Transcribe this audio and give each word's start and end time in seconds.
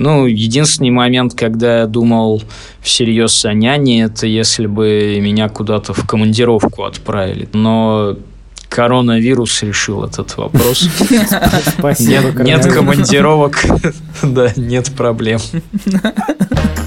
Ну, 0.00 0.24
единственный 0.24 0.88
момент, 0.88 1.34
когда 1.34 1.80
я 1.80 1.86
думал 1.86 2.42
всерьез 2.80 3.44
о 3.44 3.52
няне, 3.52 4.04
это 4.04 4.26
если 4.26 4.66
бы 4.66 5.18
меня 5.20 5.50
куда-то 5.50 5.92
в 5.92 6.06
командировку 6.06 6.84
отправили. 6.84 7.50
Но 7.52 8.16
коронавирус 8.70 9.62
решил 9.62 10.02
этот 10.04 10.34
вопрос. 10.38 10.88
Спасибо, 11.78 12.30
Нет, 12.42 12.64
нет 12.64 12.66
командировок, 12.72 13.62
да, 14.22 14.50
нет 14.56 14.90
проблем. 14.96 15.40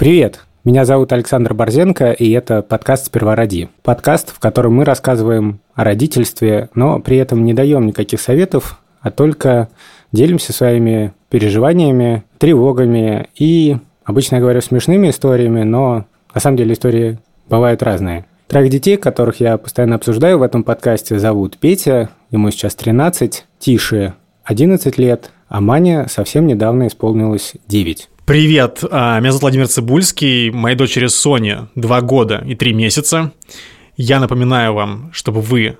Привет! 0.00 0.46
Меня 0.64 0.86
зовут 0.86 1.12
Александр 1.12 1.52
Борзенко, 1.52 2.12
и 2.12 2.30
это 2.30 2.62
подкаст 2.62 3.08
«Сперва 3.08 3.36
роди». 3.36 3.68
Подкаст, 3.82 4.34
в 4.34 4.38
котором 4.38 4.76
мы 4.76 4.86
рассказываем 4.86 5.60
о 5.74 5.84
родительстве, 5.84 6.70
но 6.74 7.00
при 7.00 7.18
этом 7.18 7.44
не 7.44 7.52
даем 7.52 7.84
никаких 7.84 8.18
советов, 8.22 8.80
а 9.02 9.10
только 9.10 9.68
делимся 10.10 10.54
своими 10.54 11.12
переживаниями, 11.28 12.24
тревогами 12.38 13.28
и, 13.34 13.76
обычно 14.02 14.36
я 14.36 14.40
говорю, 14.40 14.62
смешными 14.62 15.10
историями, 15.10 15.64
но 15.64 16.06
на 16.32 16.40
самом 16.40 16.56
деле 16.56 16.72
истории 16.72 17.18
бывают 17.50 17.82
разные. 17.82 18.24
Троих 18.48 18.70
детей, 18.70 18.96
которых 18.96 19.40
я 19.40 19.58
постоянно 19.58 19.96
обсуждаю 19.96 20.38
в 20.38 20.42
этом 20.42 20.64
подкасте, 20.64 21.18
зовут 21.18 21.58
Петя, 21.58 22.08
ему 22.30 22.50
сейчас 22.50 22.74
13, 22.74 23.44
Тише 23.58 24.14
11 24.44 24.96
лет, 24.96 25.30
а 25.48 25.60
Мане 25.60 26.06
совсем 26.08 26.46
недавно 26.46 26.86
исполнилось 26.86 27.52
9. 27.68 28.08
Привет, 28.26 28.84
а, 28.90 29.18
меня 29.18 29.30
зовут 29.32 29.42
Владимир 29.42 29.66
Цибульский, 29.66 30.50
моей 30.50 30.76
дочери 30.76 31.08
Соне 31.08 31.68
2 31.74 32.00
года 32.02 32.42
и 32.46 32.54
3 32.54 32.72
месяца. 32.72 33.32
Я 33.96 34.20
напоминаю 34.20 34.72
вам, 34.72 35.10
чтобы 35.12 35.40
вы 35.40 35.78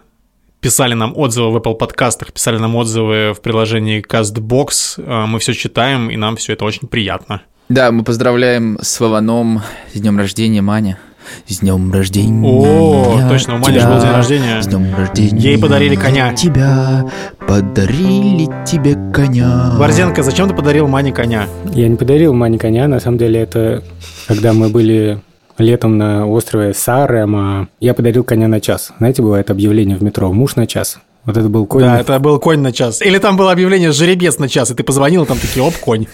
писали 0.61 0.95
нам 0.95 1.17
отзывы 1.17 1.53
в 1.53 1.57
Apple 1.57 1.75
подкастах, 1.77 2.33
писали 2.33 2.59
нам 2.59 2.75
отзывы 2.75 3.35
в 3.35 3.41
приложении 3.41 4.05
CastBox. 4.05 5.03
А, 5.07 5.27
Мы 5.27 5.39
все 5.39 5.53
читаем, 5.55 6.11
и 6.11 6.17
нам 6.17 6.37
все 6.37 6.55
это 6.55 6.65
очень 6.65 6.89
приятно. 6.89 7.43
Да, 7.69 7.93
мы 7.93 8.03
поздравляем 8.03 8.79
с 8.83 8.99
Вованом 8.99 9.63
с 9.95 10.01
днем 10.01 10.19
рождения, 10.19 10.61
Маня. 10.61 10.99
С 11.47 11.59
днем 11.59 11.93
рождения. 11.93 12.49
О, 12.49 13.29
точно, 13.29 13.57
у 13.57 13.59
Мани 13.59 13.79
же 13.79 13.89
был 13.89 14.01
день 14.01 14.11
рождения. 14.11 14.63
С 14.63 14.67
днем 14.67 14.95
рождения. 14.97 15.39
Ей 15.39 15.59
подарили 15.59 15.97
коня. 15.97 16.33
Тебя 16.35 17.05
подарили 17.47 18.49
тебе 18.65 18.97
коня. 19.13 19.73
Борзенко, 19.79 20.23
зачем 20.23 20.49
ты 20.49 20.55
подарил 20.55 20.89
Мане 20.89 21.13
коня? 21.13 21.47
Я 21.73 21.89
не 21.89 21.97
подарил 21.97 22.33
Мане 22.33 22.59
коня, 22.59 22.89
на 22.89 23.01
самом 23.01 23.19
деле 23.19 23.41
это 23.41 23.83
когда 24.29 24.53
мы 24.53 24.69
были 24.69 25.21
летом 25.59 25.99
на 25.99 26.27
острове 26.27 26.75
Сарема, 26.75 27.69
я 27.81 27.95
подарил 27.95 28.25
коня 28.25 28.49
на 28.49 28.61
час. 28.61 28.93
Знаете, 28.99 29.23
бывает 29.23 29.51
объявление 29.51 29.97
в 29.97 30.03
метро 30.03 30.33
«Муж 30.33 30.57
на 30.57 30.67
час». 30.67 30.99
Вот 31.25 31.37
это 31.37 31.49
был 31.49 31.67
конь. 31.67 31.83
Да, 31.83 32.01
это 32.01 32.19
был 32.19 32.39
конь 32.39 32.61
на 32.61 32.73
час. 32.73 33.03
Или 33.03 33.19
там 33.19 33.37
было 33.37 33.53
объявление 33.53 33.93
«Жеребец 33.93 34.39
на 34.39 34.49
час», 34.49 34.71
и 34.71 34.75
ты 34.75 34.83
позвонил, 34.83 35.25
и 35.25 35.27
там 35.27 35.39
такие 35.39 35.63
«Оп, 35.63 35.75
конь». 35.77 36.07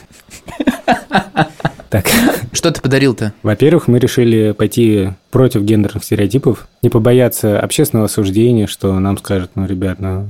Так, 1.89 2.07
Что 2.53 2.73
ты 2.73 2.81
подарил-то? 2.81 3.33
во-первых, 3.45 3.87
мы 3.87 4.01
решили 4.01 4.51
пойти 4.51 5.11
против 5.31 5.63
гендерных 5.63 6.03
стереотипов, 6.03 6.67
не 6.83 6.89
побояться 6.91 7.61
общественного 7.61 8.07
осуждения, 8.07 8.67
что 8.67 8.99
нам 8.99 9.17
скажут, 9.19 9.53
ну, 9.55 9.67
ребят, 9.67 10.01
ну, 10.01 10.27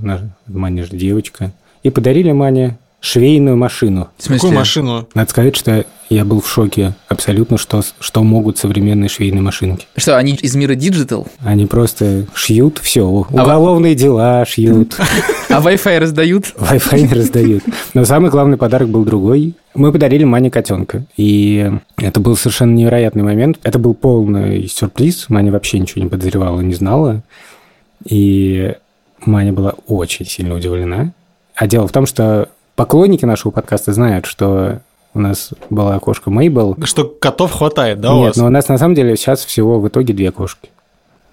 Маня 0.46 0.84
же 0.84 0.90
девочка. 0.90 1.52
И 1.82 1.88
подарили 1.90 2.30
Мане 2.32 2.76
швейную 3.00 3.56
машину. 3.56 4.08
В 4.16 4.22
смысле? 4.22 4.40
Какую 4.48 4.58
машину? 4.58 5.08
Надо 5.14 5.30
сказать, 5.30 5.56
что 5.56 5.84
я 6.08 6.24
был 6.24 6.40
в 6.40 6.48
шоке 6.48 6.94
абсолютно, 7.08 7.58
что, 7.58 7.82
что 8.00 8.22
могут 8.22 8.58
современные 8.58 9.08
швейные 9.08 9.42
машинки. 9.42 9.86
Что, 9.96 10.16
они 10.16 10.34
из 10.34 10.54
мира 10.54 10.74
digital? 10.74 11.26
Они 11.40 11.66
просто 11.66 12.26
шьют 12.34 12.78
все, 12.78 13.02
уголовные 13.02 13.94
дела 13.94 14.44
шьют, 14.44 14.96
А 15.56 15.60
Wi-Fi 15.60 15.98
раздают? 15.98 16.54
Wi-Fi 16.56 17.00
не 17.00 17.14
раздают. 17.14 17.62
Но 17.94 18.04
самый 18.04 18.30
главный 18.30 18.56
подарок 18.56 18.88
был 18.88 19.04
другой. 19.04 19.54
Мы 19.74 19.92
подарили 19.92 20.24
Мане 20.24 20.50
котенка. 20.50 21.04
И 21.16 21.70
это 21.96 22.20
был 22.20 22.36
совершенно 22.36 22.74
невероятный 22.74 23.22
момент. 23.22 23.58
Это 23.62 23.78
был 23.78 23.94
полный 23.94 24.68
сюрприз. 24.68 25.28
Маня 25.28 25.52
вообще 25.52 25.78
ничего 25.78 26.02
не 26.02 26.10
подозревала, 26.10 26.60
не 26.60 26.74
знала. 26.74 27.22
И 28.04 28.74
Маня 29.24 29.52
была 29.52 29.74
очень 29.86 30.26
сильно 30.26 30.54
удивлена. 30.54 31.12
А 31.54 31.66
дело 31.66 31.88
в 31.88 31.92
том, 31.92 32.04
что 32.06 32.50
поклонники 32.76 33.24
нашего 33.24 33.50
подкаста 33.50 33.92
знают, 33.92 34.26
что 34.26 34.80
у 35.14 35.18
нас 35.20 35.50
была 35.70 35.98
кошка 35.98 36.30
Мейбл. 36.30 36.76
Что 36.84 37.04
котов 37.04 37.52
хватает, 37.52 38.00
да, 38.00 38.14
у 38.14 38.18
Нет, 38.18 38.26
вас? 38.28 38.36
но 38.36 38.46
у 38.46 38.50
нас 38.50 38.68
на 38.68 38.78
самом 38.78 38.94
деле 38.94 39.16
сейчас 39.16 39.44
всего 39.44 39.80
в 39.80 39.88
итоге 39.88 40.14
две 40.14 40.30
кошки. 40.30 40.70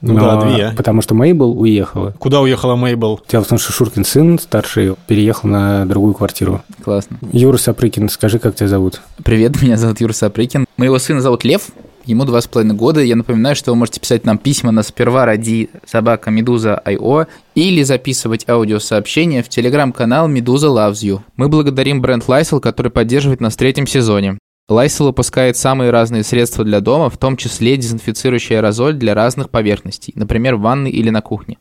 Ну 0.02 0.16
да, 0.16 0.42
две. 0.42 0.72
Потому 0.76 1.02
что 1.02 1.16
Мейбл 1.16 1.58
уехала. 1.62 2.14
Куда 2.20 2.42
уехала 2.42 2.76
Мейбл? 2.76 3.22
Дело 3.30 3.44
в 3.44 3.48
том, 3.48 3.58
что 3.58 3.72
Шуркин 3.72 4.04
сын 4.04 4.38
старший 4.38 4.96
переехал 5.08 5.48
на 5.48 5.86
другую 5.86 6.14
квартиру. 6.14 6.62
Классно. 6.84 7.18
Юра 7.32 7.56
Сапрыкин, 7.58 8.10
скажи, 8.10 8.38
как 8.40 8.56
тебя 8.56 8.68
зовут? 8.68 9.02
Привет, 9.24 9.62
меня 9.62 9.78
зовут 9.78 10.02
Юра 10.02 10.12
Сапрыкин. 10.12 10.66
Моего 10.76 11.00
сына 11.00 11.22
зовут 11.22 11.46
Лев, 11.46 11.68
ему 12.06 12.26
два 12.26 12.42
с 12.42 12.48
половиной 12.48 12.76
года. 12.76 13.02
Я 13.02 13.16
напоминаю, 13.16 13.56
что 13.56 13.72
вы 13.72 13.78
можете 13.78 14.00
писать 14.00 14.26
нам 14.26 14.38
письма 14.38 14.72
на 14.72 14.84
сперва 14.84 15.26
ради 15.26 15.70
собака 15.86 16.32
Медуза 16.32 16.82
IO 16.86 17.28
или 17.56 17.84
записывать 17.84 18.48
аудиосообщения 18.48 19.44
в 19.44 19.50
телеграм-канал 19.50 20.28
Медуза 20.28 20.68
Loves 20.68 21.04
You. 21.04 21.22
Мы 21.36 21.50
благодарим 21.50 22.02
бренд 22.02 22.26
Lysol, 22.28 22.60
который 22.60 22.92
поддерживает 22.92 23.42
нас 23.42 23.54
в 23.54 23.58
третьем 23.58 23.88
сезоне. 23.88 24.38
Lysol 24.70 25.08
выпускает 25.08 25.58
самые 25.58 25.92
разные 25.92 26.24
средства 26.24 26.64
для 26.64 26.80
дома, 26.80 27.10
в 27.10 27.18
том 27.18 27.36
числе 27.36 27.76
дезинфицирующий 27.76 28.56
аэрозоль 28.58 28.94
для 28.94 29.14
разных 29.14 29.50
поверхностей, 29.50 30.14
например, 30.16 30.56
в 30.56 30.62
ванной 30.62 30.92
или 30.92 31.10
на 31.10 31.22
кухне. 31.22 31.58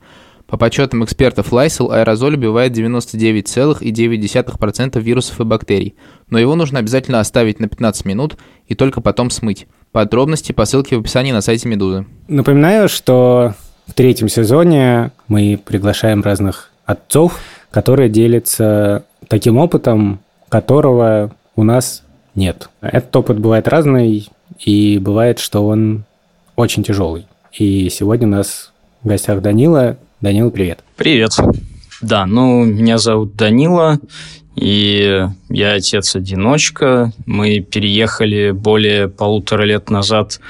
По 0.46 0.56
подсчетам 0.58 1.02
экспертов 1.02 1.52
Lysol, 1.52 1.92
аэрозоль 1.92 2.36
убивает 2.36 2.76
99,9% 2.76 5.00
вирусов 5.00 5.40
и 5.40 5.44
бактерий, 5.44 5.96
но 6.28 6.38
его 6.38 6.54
нужно 6.54 6.78
обязательно 6.78 7.18
оставить 7.20 7.58
на 7.58 7.68
15 7.68 8.04
минут 8.04 8.36
и 8.66 8.74
только 8.74 9.00
потом 9.00 9.30
смыть. 9.30 9.66
Подробности 9.92 10.52
по 10.52 10.64
ссылке 10.64 10.96
в 10.96 11.00
описании 11.00 11.32
на 11.32 11.42
сайте 11.42 11.68
Медузы. 11.68 12.06
Напоминаю, 12.26 12.88
что 12.88 13.54
в 13.86 13.94
третьем 13.94 14.28
сезоне 14.28 15.12
мы 15.28 15.60
приглашаем 15.62 16.22
разных 16.22 16.70
отцов, 16.86 17.38
которые 17.70 18.08
делятся 18.08 19.04
таким 19.28 19.58
опытом, 19.58 20.20
которого 20.48 21.30
у 21.56 21.62
нас 21.62 22.02
нет. 22.34 22.70
Этот 22.80 23.14
опыт 23.14 23.38
бывает 23.38 23.68
разный, 23.68 24.30
и 24.58 24.98
бывает, 24.98 25.38
что 25.38 25.66
он 25.66 26.04
очень 26.56 26.82
тяжелый. 26.82 27.26
И 27.52 27.88
сегодня 27.90 28.26
у 28.26 28.30
нас 28.30 28.72
в 29.02 29.08
гостях 29.08 29.42
Данила. 29.42 29.96
Данила, 30.20 30.50
привет. 30.50 30.80
Привет. 30.96 31.32
Да, 32.02 32.26
ну, 32.26 32.64
меня 32.64 32.98
зовут 32.98 33.36
Данила, 33.36 34.00
и 34.56 35.24
я 35.48 35.72
отец-одиночка. 35.74 37.12
Мы 37.26 37.60
переехали 37.60 38.50
более 38.50 39.08
полутора 39.08 39.62
лет 39.62 39.88
назад 39.88 40.40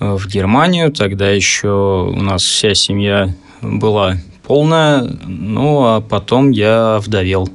э, 0.00 0.16
в 0.16 0.26
Германию. 0.26 0.92
Тогда 0.92 1.30
еще 1.30 2.10
у 2.12 2.20
нас 2.20 2.42
вся 2.42 2.74
семья 2.74 3.32
была 3.62 4.16
полная, 4.42 5.08
ну, 5.24 5.84
а 5.84 6.00
потом 6.00 6.50
я 6.50 6.98
вдовел. 6.98 7.48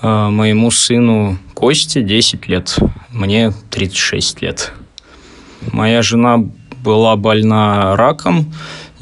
Э, 0.00 0.28
Моему 0.28 0.70
сыну 0.70 1.38
Косте 1.54 2.02
10 2.02 2.46
лет, 2.46 2.76
мне 3.10 3.52
36 3.70 4.42
лет. 4.42 4.72
Моя 5.72 6.02
жена 6.02 6.38
была 6.84 7.16
больна 7.16 7.96
раком. 7.96 8.52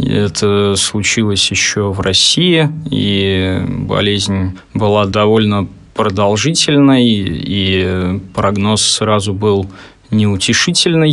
Это 0.06 0.74
случилось 0.76 1.50
еще 1.50 1.92
в 1.92 2.00
России, 2.00 2.68
и 2.90 3.62
болезнь 3.68 4.58
была 4.74 5.06
довольно 5.06 5.68
продолжительной, 5.94 7.06
и 7.06 8.20
прогноз 8.34 8.82
сразу 8.82 9.32
был 9.32 9.68
неутешительный. 10.12 11.12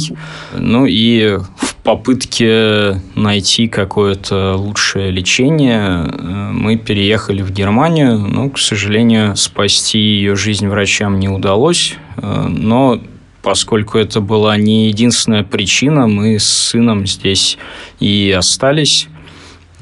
Ну 0.56 0.86
и 0.86 1.38
в 1.58 1.76
попытке 1.84 3.02
найти 3.16 3.68
какое-то 3.68 4.56
лучшее 4.56 5.10
лечение 5.12 6.06
э, 6.06 6.50
мы 6.52 6.76
переехали 6.76 7.42
в 7.42 7.52
Германию. 7.52 8.18
Ну, 8.18 8.50
к 8.50 8.60
сожалению, 8.60 9.36
спасти 9.36 10.00
ее 10.00 10.36
жизнь 10.36 10.68
врачам 10.68 11.20
не 11.20 11.30
удалось, 11.30 11.96
э, 12.18 12.48
но 12.48 13.00
поскольку 13.42 13.98
это 13.98 14.22
была 14.22 14.58
не 14.58 14.88
единственная 14.88 15.44
причина, 15.44 16.08
мы 16.08 16.40
с 16.40 16.46
сыном 16.46 17.08
здесь 17.08 17.58
и 18.00 18.34
остались. 18.38 19.08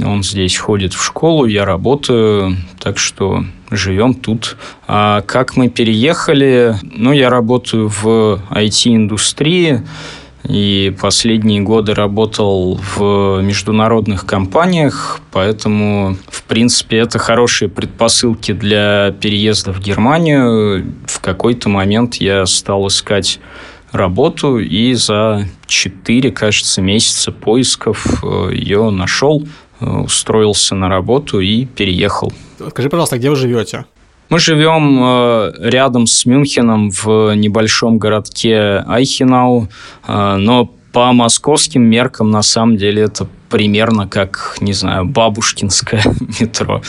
Он 0.03 0.23
здесь 0.23 0.57
ходит 0.57 0.93
в 0.93 1.03
школу, 1.03 1.45
я 1.45 1.65
работаю, 1.65 2.55
так 2.79 2.99
что 2.99 3.45
живем 3.71 4.13
тут. 4.13 4.57
А 4.87 5.21
как 5.21 5.57
мы 5.57 5.69
переехали? 5.69 6.75
Ну, 6.83 7.11
я 7.11 7.29
работаю 7.29 7.89
в 7.89 8.39
IT-индустрии, 8.51 9.81
и 10.47 10.95
последние 10.99 11.61
годы 11.61 11.93
работал 11.93 12.79
в 12.95 13.41
международных 13.41 14.25
компаниях, 14.25 15.19
поэтому, 15.31 16.17
в 16.29 16.43
принципе, 16.43 16.97
это 16.97 17.19
хорошие 17.19 17.67
предпосылки 17.67 18.53
для 18.53 19.13
переезда 19.19 19.73
в 19.73 19.79
Германию. 19.79 20.85
В 21.05 21.19
какой-то 21.19 21.67
момент 21.67 22.15
я 22.15 22.45
стал 22.45 22.87
искать 22.87 23.39
работу, 23.91 24.59
и 24.59 24.93
за 24.93 25.47
4, 25.65 26.31
кажется, 26.31 26.81
месяца 26.81 27.31
поисков 27.31 28.23
э, 28.23 28.51
ее 28.53 28.89
нашел, 28.89 29.45
э, 29.79 29.85
устроился 29.85 30.75
на 30.75 30.87
работу 30.87 31.39
и 31.41 31.65
переехал. 31.65 32.31
Скажи, 32.69 32.89
пожалуйста, 32.89 33.17
где 33.17 33.29
вы 33.29 33.35
живете? 33.35 33.85
Мы 34.29 34.39
живем 34.39 34.99
э, 35.01 35.53
рядом 35.59 36.07
с 36.07 36.25
Мюнхеном 36.25 36.91
в 36.91 37.33
небольшом 37.35 37.97
городке 37.97 38.83
Айхенау, 38.87 39.69
но 40.07 40.73
по 40.91 41.13
московским 41.13 41.83
меркам 41.83 42.31
на 42.31 42.41
самом 42.41 42.77
деле 42.77 43.03
это 43.03 43.27
примерно 43.49 44.07
как, 44.07 44.57
не 44.59 44.73
знаю, 44.73 45.05
бабушкинское 45.05 46.03
метро, 46.39 46.81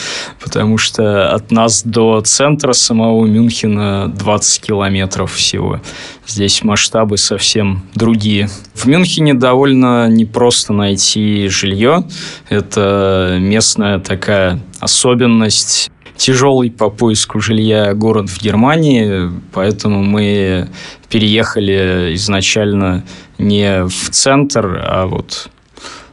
потому 0.43 0.79
что 0.79 1.31
от 1.33 1.51
нас 1.51 1.83
до 1.83 2.21
центра 2.23 2.73
самого 2.73 3.27
Мюнхена 3.27 4.09
20 4.09 4.63
километров 4.63 5.33
всего. 5.35 5.81
Здесь 6.27 6.63
масштабы 6.63 7.17
совсем 7.19 7.83
другие. 7.95 8.49
В 8.75 8.87
Мюнхене 8.87 9.35
довольно 9.35 10.09
непросто 10.09 10.73
найти 10.73 11.49
жилье. 11.49 12.05
Это 12.49 13.37
местная 13.39 13.99
такая 13.99 14.61
особенность 14.81 15.91
тяжелый 16.19 16.71
по 16.71 16.91
поиску 16.91 17.41
жилья 17.41 17.95
город 17.95 18.29
в 18.29 18.43
Германии, 18.43 19.31
поэтому 19.53 20.03
мы 20.03 20.69
переехали 21.09 22.13
изначально 22.15 23.05
не 23.39 23.87
в 23.87 24.11
центр, 24.11 24.83
а 24.85 25.07
вот 25.07 25.49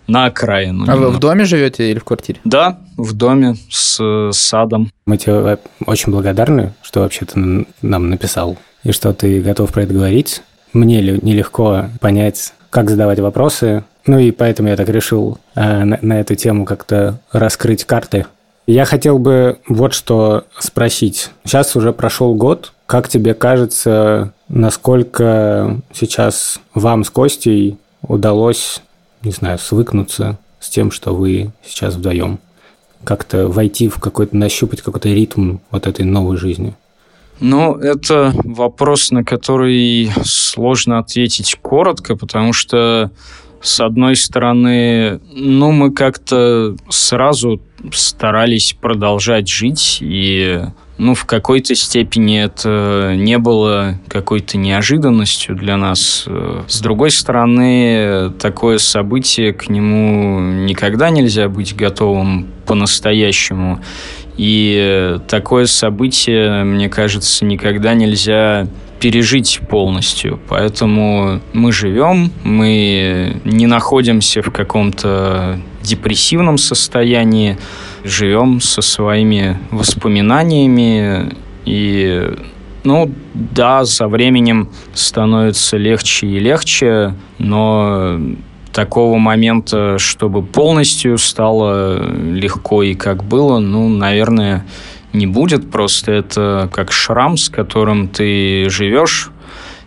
на 0.07 0.25
окраину. 0.25 0.85
А 0.87 0.95
вы 0.95 1.09
в 1.09 1.19
доме 1.19 1.45
живете 1.45 1.89
или 1.89 1.99
в 1.99 2.03
квартире? 2.03 2.39
Да, 2.45 2.79
в 2.95 3.13
доме 3.13 3.55
с 3.69 4.29
садом. 4.31 4.91
Мы 5.05 5.17
тебе 5.17 5.57
очень 5.85 6.11
благодарны, 6.11 6.73
что 6.83 7.01
вообще 7.01 7.25
ты 7.25 7.65
нам 7.81 8.09
написал 8.09 8.57
и 8.83 8.91
что 8.91 9.13
ты 9.13 9.41
готов 9.41 9.71
про 9.73 9.83
это 9.83 9.93
говорить. 9.93 10.43
Мне 10.73 11.01
нелегко 11.01 11.89
понять, 11.99 12.53
как 12.69 12.89
задавать 12.89 13.19
вопросы. 13.19 13.83
Ну 14.05 14.19
и 14.19 14.29
поэтому 14.31 14.69
я 14.69 14.75
так 14.75 14.87
решил 14.89 15.39
э, 15.55 15.83
на, 15.83 15.97
на 16.01 16.19
эту 16.19 16.35
тему 16.35 16.65
как-то 16.65 17.19
раскрыть 17.31 17.85
карты. 17.85 18.27
Я 18.67 18.85
хотел 18.85 19.19
бы 19.19 19.59
вот 19.67 19.93
что 19.93 20.45
спросить. 20.59 21.29
Сейчас 21.43 21.75
уже 21.75 21.93
прошел 21.93 22.33
год. 22.35 22.73
Как 22.85 23.07
тебе 23.07 23.33
кажется, 23.33 24.33
насколько 24.47 25.81
сейчас 25.93 26.59
вам 26.73 27.03
с 27.03 27.09
Костей 27.09 27.77
удалось 28.01 28.81
не 29.25 29.31
знаю, 29.31 29.57
свыкнуться 29.57 30.37
с 30.59 30.69
тем, 30.69 30.91
что 30.91 31.13
вы 31.13 31.51
сейчас 31.65 31.95
вдвоем? 31.95 32.39
Как-то 33.03 33.47
войти 33.47 33.89
в 33.89 33.99
какой-то, 33.99 34.37
нащупать 34.37 34.81
какой-то 34.81 35.09
ритм 35.09 35.57
вот 35.71 35.87
этой 35.87 36.05
новой 36.05 36.37
жизни? 36.37 36.75
Ну, 37.39 37.75
это 37.75 38.33
вопрос, 38.43 39.11
на 39.11 39.25
который 39.25 40.09
сложно 40.23 40.99
ответить 40.99 41.57
коротко, 41.61 42.15
потому 42.15 42.53
что, 42.53 43.11
с 43.65 43.79
одной 43.79 44.15
стороны, 44.15 45.19
ну, 45.33 45.71
мы 45.71 45.91
как-то 45.91 46.75
сразу 46.87 47.59
старались 47.91 48.75
продолжать 48.79 49.49
жить, 49.49 49.97
и 50.01 50.61
ну, 50.99 51.15
в 51.15 51.25
какой-то 51.25 51.73
степени 51.73 52.43
это 52.43 53.15
не 53.17 53.39
было 53.39 53.99
какой-то 54.07 54.59
неожиданностью 54.59 55.55
для 55.55 55.77
нас. 55.77 56.27
С 56.67 56.79
другой 56.79 57.09
стороны, 57.09 58.31
такое 58.39 58.77
событие, 58.77 59.51
к 59.51 59.67
нему 59.67 60.39
никогда 60.41 61.09
нельзя 61.09 61.49
быть 61.49 61.75
готовым 61.75 62.47
по-настоящему. 62.67 63.81
И 64.37 65.17
такое 65.27 65.65
событие, 65.65 66.63
мне 66.63 66.87
кажется, 66.87 67.45
никогда 67.45 67.95
нельзя 67.95 68.67
пережить 69.05 69.61
полностью. 69.69 70.39
Поэтому 70.49 71.39
мы 71.53 71.71
живем, 71.71 72.31
мы 72.43 73.39
не 73.43 73.67
находимся 73.67 74.41
в 74.41 74.49
каком-то 74.49 75.59
депрессивном 75.83 76.57
состоянии, 76.57 77.59
живем 78.03 78.59
со 78.59 78.81
своими 78.81 79.59
воспоминаниями 79.69 81.35
и 81.65 82.33
ну, 82.83 83.11
да, 83.35 83.85
со 83.85 84.07
временем 84.07 84.69
становится 84.95 85.77
легче 85.77 86.25
и 86.25 86.39
легче, 86.39 87.13
но 87.37 88.19
такого 88.73 89.19
момента, 89.19 89.99
чтобы 89.99 90.41
полностью 90.41 91.19
стало 91.19 92.11
легко 92.11 92.81
и 92.81 92.95
как 92.95 93.23
было, 93.23 93.59
ну, 93.59 93.87
наверное, 93.87 94.65
не 95.15 95.27
будет. 95.27 95.71
Просто 95.71 96.11
это 96.11 96.69
как 96.71 96.91
шрам, 96.91 97.37
с 97.37 97.49
которым 97.49 98.07
ты 98.07 98.69
живешь, 98.69 99.31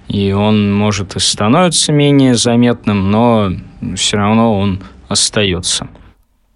и 0.09 0.33
он, 0.33 0.75
может, 0.75 1.17
и 1.17 1.21
становится 1.21 1.93
менее 1.93 2.35
заметным, 2.35 3.11
но 3.11 3.53
все 3.95 4.17
равно 4.17 4.59
он 4.59 4.81
остается. 5.09 5.89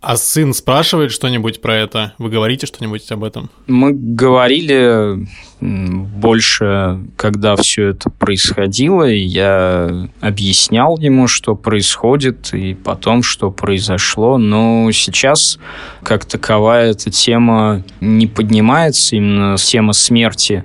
А 0.02 0.16
сын 0.16 0.52
спрашивает 0.52 1.12
что-нибудь 1.12 1.60
про 1.60 1.76
это? 1.76 2.12
Вы 2.18 2.28
говорите 2.28 2.66
что-нибудь 2.66 3.08
об 3.12 3.22
этом? 3.22 3.50
Мы 3.68 3.92
говорили 3.92 5.28
больше, 5.60 6.98
когда 7.16 7.54
все 7.54 7.90
это 7.90 8.10
происходило, 8.10 9.08
и 9.08 9.20
я 9.20 10.08
объяснял 10.20 10.98
ему, 10.98 11.28
что 11.28 11.54
происходит, 11.54 12.52
и 12.52 12.74
потом, 12.74 13.22
что 13.22 13.52
произошло. 13.52 14.38
Но 14.38 14.90
сейчас, 14.90 15.60
как 16.02 16.24
таковая, 16.24 16.90
эта 16.90 17.12
тема 17.12 17.84
не 18.00 18.26
поднимается, 18.26 19.14
именно 19.14 19.56
тема 19.56 19.92
смерти. 19.92 20.64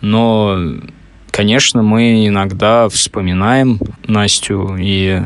Но, 0.00 0.56
конечно, 1.30 1.82
мы 1.82 2.26
иногда 2.26 2.88
вспоминаем 2.88 3.80
Настю 4.06 4.78
и 4.80 5.20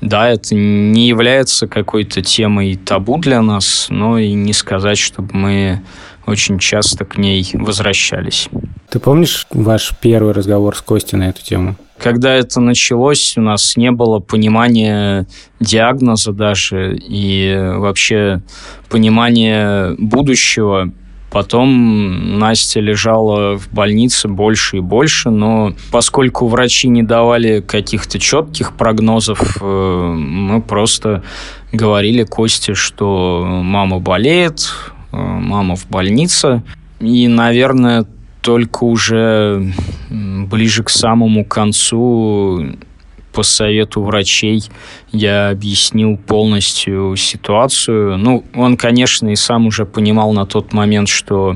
да, 0.00 0.28
это 0.28 0.54
не 0.54 1.08
является 1.08 1.66
какой-то 1.66 2.22
темой 2.22 2.76
табу 2.76 3.18
для 3.18 3.42
нас, 3.42 3.86
но 3.90 4.18
и 4.18 4.32
не 4.32 4.52
сказать, 4.52 4.98
чтобы 4.98 5.30
мы 5.32 5.82
очень 6.26 6.58
часто 6.58 7.04
к 7.04 7.16
ней 7.16 7.48
возвращались. 7.54 8.48
Ты 8.90 9.00
помнишь 9.00 9.46
ваш 9.50 9.92
первый 10.00 10.32
разговор 10.32 10.76
с 10.76 10.80
Костей 10.82 11.18
на 11.18 11.30
эту 11.30 11.42
тему? 11.42 11.76
Когда 11.98 12.34
это 12.34 12.60
началось, 12.60 13.36
у 13.36 13.40
нас 13.40 13.76
не 13.76 13.90
было 13.90 14.20
понимания 14.20 15.26
диагноза 15.58 16.32
даже 16.32 16.96
и 16.96 17.56
вообще 17.76 18.40
понимания 18.88 19.96
будущего. 19.98 20.92
Потом 21.30 22.38
Настя 22.38 22.80
лежала 22.80 23.58
в 23.58 23.68
больнице 23.70 24.28
больше 24.28 24.78
и 24.78 24.80
больше, 24.80 25.28
но 25.28 25.74
поскольку 25.92 26.48
врачи 26.48 26.88
не 26.88 27.02
давали 27.02 27.60
каких-то 27.60 28.18
четких 28.18 28.72
прогнозов, 28.72 29.58
э, 29.60 30.12
мы 30.16 30.62
просто 30.62 31.22
говорили 31.70 32.24
Косте, 32.24 32.72
что 32.74 33.44
мама 33.46 33.98
болеет, 33.98 34.72
э, 35.12 35.16
мама 35.16 35.76
в 35.76 35.86
больнице. 35.88 36.62
И, 37.00 37.28
наверное, 37.28 38.06
только 38.40 38.84
уже 38.84 39.74
ближе 40.10 40.82
к 40.82 40.88
самому 40.88 41.44
концу 41.44 42.72
по 43.38 43.44
совету 43.44 44.02
врачей 44.02 44.64
я 45.12 45.50
объяснил 45.50 46.16
полностью 46.16 47.14
ситуацию. 47.14 48.18
Ну, 48.18 48.44
он, 48.52 48.76
конечно, 48.76 49.28
и 49.28 49.36
сам 49.36 49.68
уже 49.68 49.86
понимал 49.86 50.32
на 50.32 50.44
тот 50.44 50.72
момент, 50.72 51.08
что 51.08 51.54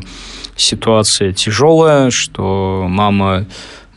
ситуация 0.55 1.33
тяжелая, 1.33 2.11
что 2.11 2.87
мама 2.89 3.47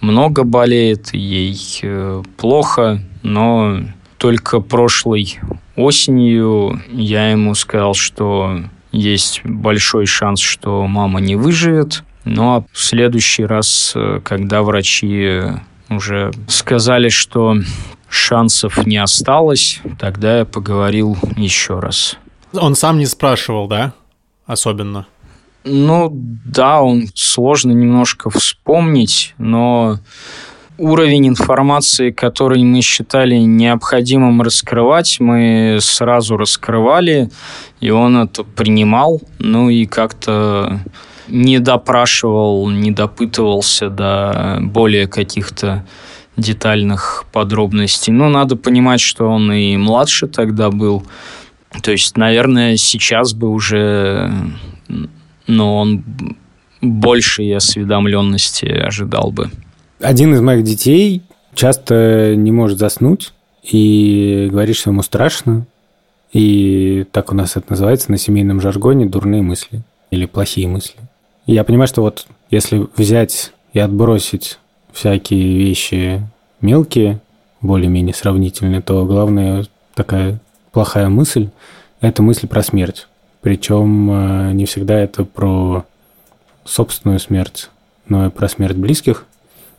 много 0.02 0.44
болеет, 0.44 1.14
ей 1.14 1.56
э, 1.84 2.24
плохо, 2.38 3.04
но 3.22 3.82
только 4.18 4.62
прошлой 4.62 5.40
осенью 5.76 6.82
я 6.92 7.30
ему 7.30 7.54
сказал, 7.54 7.94
что 7.94 8.62
есть 8.92 9.42
большой 9.44 10.08
шанс, 10.08 10.40
что 10.40 10.88
мама 10.88 11.20
не 11.22 11.36
выживет. 11.36 12.04
Ну 12.24 12.56
а 12.56 12.66
в 12.72 12.84
следующий 12.84 13.46
раз, 13.46 13.94
э, 13.96 14.22
когда 14.24 14.64
врачи 14.64 15.42
уже 15.90 16.32
сказали, 16.48 17.10
что 17.10 17.56
шансов 18.10 18.86
не 18.86 18.98
осталось, 18.98 19.82
тогда 20.00 20.40
я 20.40 20.46
поговорил 20.46 21.18
еще 21.36 21.80
раз. 21.80 22.18
Он 22.54 22.76
сам 22.76 22.98
не 22.98 23.06
спрашивал, 23.06 23.68
да? 23.68 23.94
Особенно. 24.46 25.08
Ну, 25.64 26.10
да, 26.14 26.82
он 26.82 27.08
сложно 27.16 27.72
немножко 27.72 28.30
вспомнить, 28.30 29.34
но 29.40 30.00
уровень 30.78 31.28
информации, 31.28 32.12
который 32.12 32.64
мы 32.64 32.82
считали 32.82 33.36
необходимым 33.38 34.42
раскрывать, 34.42 35.20
мы 35.20 35.80
сразу 35.82 36.38
раскрывали, 36.38 37.32
и 37.80 37.90
он 37.90 38.18
это 38.18 38.44
принимал, 38.44 39.22
ну 39.40 39.70
и 39.70 39.86
как-то 39.86 40.82
не 41.28 41.60
допрашивал, 41.60 42.70
не 42.70 42.92
допытывался 42.92 43.90
до 43.90 44.60
более 44.62 45.08
каких-то 45.08 45.86
детальных 46.38 47.26
подробностей. 47.32 48.12
Но 48.12 48.30
надо 48.30 48.56
понимать, 48.56 49.00
что 49.00 49.28
он 49.28 49.52
и 49.52 49.78
младше 49.78 50.28
тогда 50.28 50.70
был. 50.70 51.04
То 51.82 51.92
есть, 51.92 52.18
наверное, 52.18 52.78
сейчас 52.78 53.34
бы 53.34 53.50
уже, 53.50 54.32
но 55.48 55.78
он 55.78 56.04
большей 56.82 57.56
осведомленности 57.56 58.66
ожидал 58.66 59.32
бы. 59.32 59.50
Один 60.00 60.34
из 60.34 60.42
моих 60.42 60.64
детей 60.64 61.22
часто 61.54 62.36
не 62.36 62.52
может 62.52 62.78
заснуть 62.78 63.34
и 63.64 64.48
говорит, 64.52 64.76
что 64.76 64.92
ему 64.92 65.02
страшно. 65.02 65.66
И 66.34 67.06
так 67.12 67.32
у 67.32 67.36
нас 67.36 67.56
это 67.56 67.68
называется 67.70 68.12
на 68.12 68.18
семейном 68.18 68.60
жаргоне 68.60 69.06
дурные 69.06 69.42
мысли 69.42 69.84
или 70.12 70.26
плохие 70.26 70.68
мысли. 70.68 70.96
Я 71.46 71.64
понимаю, 71.64 71.88
что 71.88 72.02
вот 72.02 72.26
если 72.50 72.88
взять 72.96 73.54
и 73.74 73.80
отбросить 73.80 74.60
всякие 74.92 75.58
вещи 75.58 76.22
мелкие, 76.62 77.20
более-менее 77.62 78.14
сравнительные, 78.14 78.82
то 78.82 79.06
главная 79.06 79.66
такая 79.94 80.40
плохая 80.72 81.10
мысль– 81.10 81.50
это 82.02 82.24
мысль 82.24 82.48
про 82.48 82.64
смерть. 82.64 83.08
Причем 83.42 84.10
э, 84.12 84.52
не 84.54 84.66
всегда 84.66 85.00
это 85.00 85.24
про 85.24 85.86
собственную 86.64 87.20
смерть, 87.20 87.70
но 88.08 88.28
и 88.28 88.30
про 88.30 88.50
смерть 88.50 88.76
близких. 88.76 89.26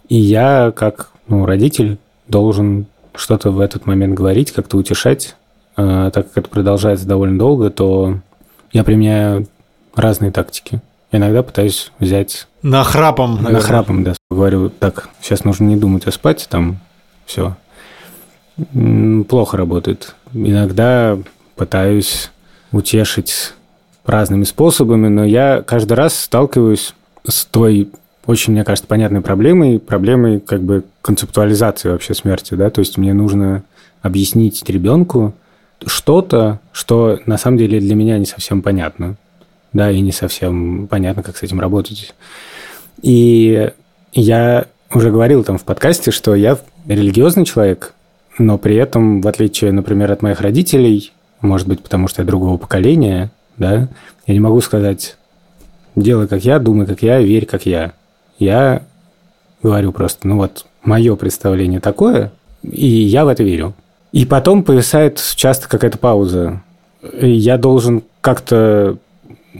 И 0.08 0.16
я, 0.16 0.72
как 0.74 1.10
ну, 1.26 1.46
родитель, 1.46 1.98
должен 2.28 2.86
что-то 3.14 3.50
в 3.50 3.60
этот 3.60 3.86
момент 3.86 4.14
говорить, 4.14 4.52
как-то 4.52 4.76
утешать. 4.76 5.36
А, 5.76 6.10
так 6.10 6.28
как 6.28 6.44
это 6.44 6.48
продолжается 6.48 7.06
довольно 7.06 7.38
долго, 7.38 7.70
то 7.70 8.18
я 8.72 8.84
применяю 8.84 9.48
разные 9.94 10.30
тактики. 10.30 10.80
Иногда 11.16 11.42
пытаюсь 11.42 11.92
взять... 11.98 12.46
На 12.62 12.84
храпом, 12.84 13.36
наверное. 13.36 13.52
На 13.52 13.60
храпом, 13.60 14.04
да. 14.04 14.14
Говорю, 14.30 14.70
так, 14.70 15.08
сейчас 15.20 15.44
нужно 15.44 15.64
не 15.64 15.76
думать, 15.76 16.06
а 16.06 16.12
спать, 16.12 16.46
там, 16.50 16.78
все. 17.26 17.56
Плохо 19.28 19.56
работает. 19.56 20.14
Иногда 20.32 21.18
пытаюсь 21.56 22.30
утешить 22.72 23.54
разными 24.04 24.44
способами, 24.44 25.08
но 25.08 25.24
я 25.24 25.62
каждый 25.62 25.94
раз 25.94 26.18
сталкиваюсь 26.18 26.94
с 27.26 27.44
той 27.44 27.90
очень, 28.26 28.52
мне 28.52 28.64
кажется, 28.64 28.88
понятной 28.88 29.20
проблемой, 29.20 29.78
проблемой 29.78 30.40
как 30.40 30.62
бы 30.62 30.84
концептуализации 31.00 31.88
вообще 31.88 32.12
смерти, 32.14 32.54
да, 32.54 32.70
то 32.70 32.80
есть 32.80 32.98
мне 32.98 33.14
нужно 33.14 33.62
объяснить 34.02 34.62
ребенку 34.68 35.32
что-то, 35.86 36.60
что 36.72 37.20
на 37.26 37.38
самом 37.38 37.58
деле 37.58 37.78
для 37.78 37.94
меня 37.94 38.18
не 38.18 38.26
совсем 38.26 38.62
понятно, 38.62 39.16
да, 39.76 39.90
и 39.90 40.00
не 40.00 40.12
совсем 40.12 40.88
понятно, 40.88 41.22
как 41.22 41.36
с 41.36 41.42
этим 41.42 41.60
работать. 41.60 42.14
И 43.02 43.70
я 44.12 44.66
уже 44.92 45.10
говорил 45.10 45.44
там 45.44 45.58
в 45.58 45.64
подкасте, 45.64 46.10
что 46.10 46.34
я 46.34 46.58
религиозный 46.86 47.44
человек, 47.44 47.92
но 48.38 48.56
при 48.56 48.76
этом, 48.76 49.20
в 49.20 49.28
отличие, 49.28 49.72
например, 49.72 50.10
от 50.10 50.22
моих 50.22 50.40
родителей, 50.40 51.12
может 51.42 51.68
быть, 51.68 51.82
потому 51.82 52.08
что 52.08 52.22
я 52.22 52.26
другого 52.26 52.56
поколения, 52.56 53.30
да, 53.58 53.88
я 54.26 54.34
не 54.34 54.40
могу 54.40 54.62
сказать, 54.62 55.18
делай 55.94 56.26
как 56.26 56.42
я, 56.44 56.58
думай 56.58 56.86
как 56.86 57.02
я, 57.02 57.20
верь 57.20 57.44
как 57.44 57.66
я. 57.66 57.92
Я 58.38 58.82
говорю 59.62 59.92
просто, 59.92 60.26
ну 60.26 60.36
вот, 60.36 60.64
мое 60.84 61.16
представление 61.16 61.80
такое, 61.80 62.32
и 62.62 62.86
я 62.86 63.26
в 63.26 63.28
это 63.28 63.42
верю. 63.42 63.74
И 64.12 64.24
потом 64.24 64.62
повисает 64.62 65.22
часто 65.34 65.68
какая-то 65.68 65.98
пауза. 65.98 66.62
И 67.20 67.30
я 67.30 67.58
должен 67.58 68.02
как-то 68.22 68.96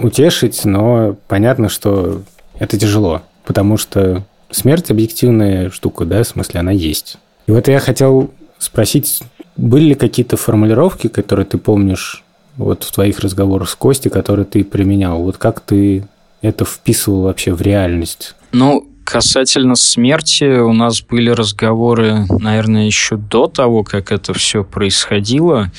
утешить, 0.03 0.65
но 0.65 1.17
понятно, 1.29 1.69
что 1.69 2.23
это 2.59 2.79
тяжело, 2.79 3.23
потому 3.45 3.77
что 3.77 4.25
смерть 4.51 4.91
объективная 4.91 5.71
штука, 5.71 6.05
да, 6.05 6.23
в 6.23 6.29
смысле 6.29 6.61
она 6.61 6.73
есть. 6.73 7.19
И 7.47 7.53
вот 7.53 7.69
я 7.69 7.79
хотел 7.81 8.31
спросить, 8.59 9.23
были 9.57 9.87
ли 9.87 9.95
какие-то 9.95 10.37
формулировки, 10.37 11.09
которые 11.09 11.47
ты 11.47 11.59
помнишь 11.59 12.25
вот 12.57 12.85
в 12.85 12.93
твоих 12.93 13.21
разговорах 13.21 13.69
с 13.69 13.75
Костей, 13.75 14.11
которые 14.11 14.47
ты 14.47 14.65
применял? 14.65 15.23
Вот 15.23 15.37
как 15.37 15.61
ты 15.61 16.07
это 16.43 16.65
вписывал 16.65 17.23
вообще 17.23 17.53
в 17.53 17.61
реальность? 17.61 18.35
Ну, 18.53 18.87
касательно 19.05 19.77
смерти, 19.77 20.59
у 20.59 20.73
нас 20.73 21.01
были 21.01 21.31
разговоры, 21.31 22.27
наверное, 22.29 22.87
еще 22.87 23.17
до 23.17 23.47
того, 23.47 23.85
как 23.85 24.13
это 24.13 24.35
все 24.35 24.65
происходило. 24.65 25.71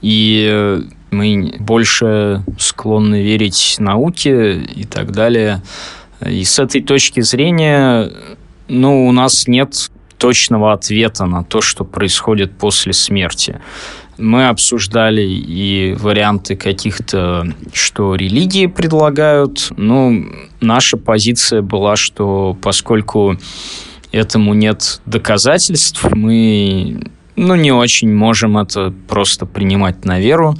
И 0.00 0.80
мы 1.10 1.54
больше 1.58 2.42
склонны 2.58 3.22
верить 3.22 3.76
науке 3.78 4.58
и 4.58 4.84
так 4.84 5.12
далее. 5.12 5.62
И 6.26 6.44
с 6.44 6.58
этой 6.58 6.82
точки 6.82 7.20
зрения, 7.20 8.10
ну, 8.68 9.06
у 9.06 9.12
нас 9.12 9.46
нет 9.46 9.90
точного 10.18 10.72
ответа 10.72 11.26
на 11.26 11.44
то, 11.44 11.60
что 11.60 11.84
происходит 11.84 12.56
после 12.56 12.92
смерти. 12.92 13.60
Мы 14.18 14.48
обсуждали 14.48 15.22
и 15.22 15.94
варианты 15.98 16.56
каких-то, 16.56 17.46
что 17.74 18.14
религии 18.14 18.66
предлагают. 18.66 19.72
Ну, 19.76 20.24
наша 20.60 20.96
позиция 20.96 21.60
была, 21.60 21.96
что 21.96 22.56
поскольку 22.62 23.36
этому 24.12 24.54
нет 24.54 25.02
доказательств, 25.04 26.02
мы 26.14 27.10
ну, 27.36 27.54
не 27.54 27.72
очень 27.72 28.12
можем 28.12 28.58
это 28.58 28.92
просто 29.08 29.46
принимать 29.46 30.04
на 30.04 30.18
веру. 30.18 30.54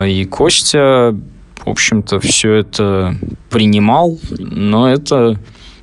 И 0.00 0.24
Костя, 0.24 1.16
в 1.64 1.68
общем-то, 1.68 2.20
все 2.20 2.54
это 2.54 3.16
принимал, 3.50 4.18
но 4.38 4.88
это 4.88 5.38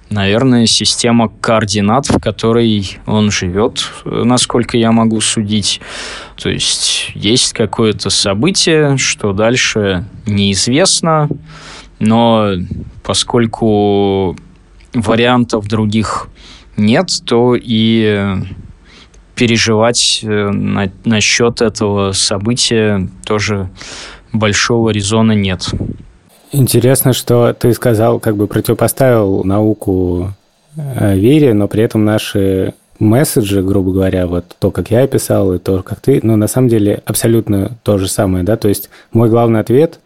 наверное, 0.10 0.66
система 0.66 1.30
координат, 1.30 2.08
в 2.08 2.20
которой 2.20 2.98
он 3.06 3.32
живет, 3.32 3.92
насколько 4.06 4.78
я 4.78 4.92
могу 4.92 5.20
судить. 5.20 5.82
То 6.38 6.50
есть 6.50 7.12
есть 7.16 7.54
какое-то 7.54 8.10
событие, 8.10 8.98
что 8.98 9.34
дальше 9.34 10.06
неизвестно, 10.26 11.28
но 12.00 12.52
поскольку 13.04 14.38
вариантов 14.94 15.68
других 15.68 16.28
нет, 16.78 17.10
то 17.26 17.56
и 17.60 18.38
переживать 19.36 20.22
э, 20.24 20.50
на, 20.50 20.92
насчет 21.04 21.62
этого 21.62 22.14
события 22.14 23.08
тоже 23.26 23.70
большого 24.32 24.90
резона 24.90 25.34
нет. 25.34 25.70
Интересно, 26.52 27.14
что 27.14 27.54
ты 27.54 27.74
сказал, 27.74 28.20
как 28.20 28.38
бы 28.38 28.48
противопоставил 28.48 29.44
науку 29.44 30.32
э, 30.78 31.16
вере, 31.18 31.54
но 31.54 31.68
при 31.68 31.84
этом 31.84 32.06
наши 32.06 32.74
месседжи, 33.00 33.62
грубо 33.62 33.92
говоря, 33.92 34.26
вот 34.28 34.56
то, 34.60 34.72
как 34.72 34.92
я 34.92 35.04
описал, 35.04 35.54
и 35.54 35.60
то, 35.60 35.84
как 35.84 36.00
ты, 36.00 36.20
ну, 36.24 36.38
на 36.38 36.48
самом 36.48 36.70
деле 36.70 37.02
абсолютно 37.06 37.78
то 37.84 37.98
же 37.98 38.08
самое, 38.08 38.44
да, 38.44 38.56
то 38.56 38.70
есть 38.70 38.90
мой 39.12 39.30
главный 39.30 39.60
ответ 39.60 40.00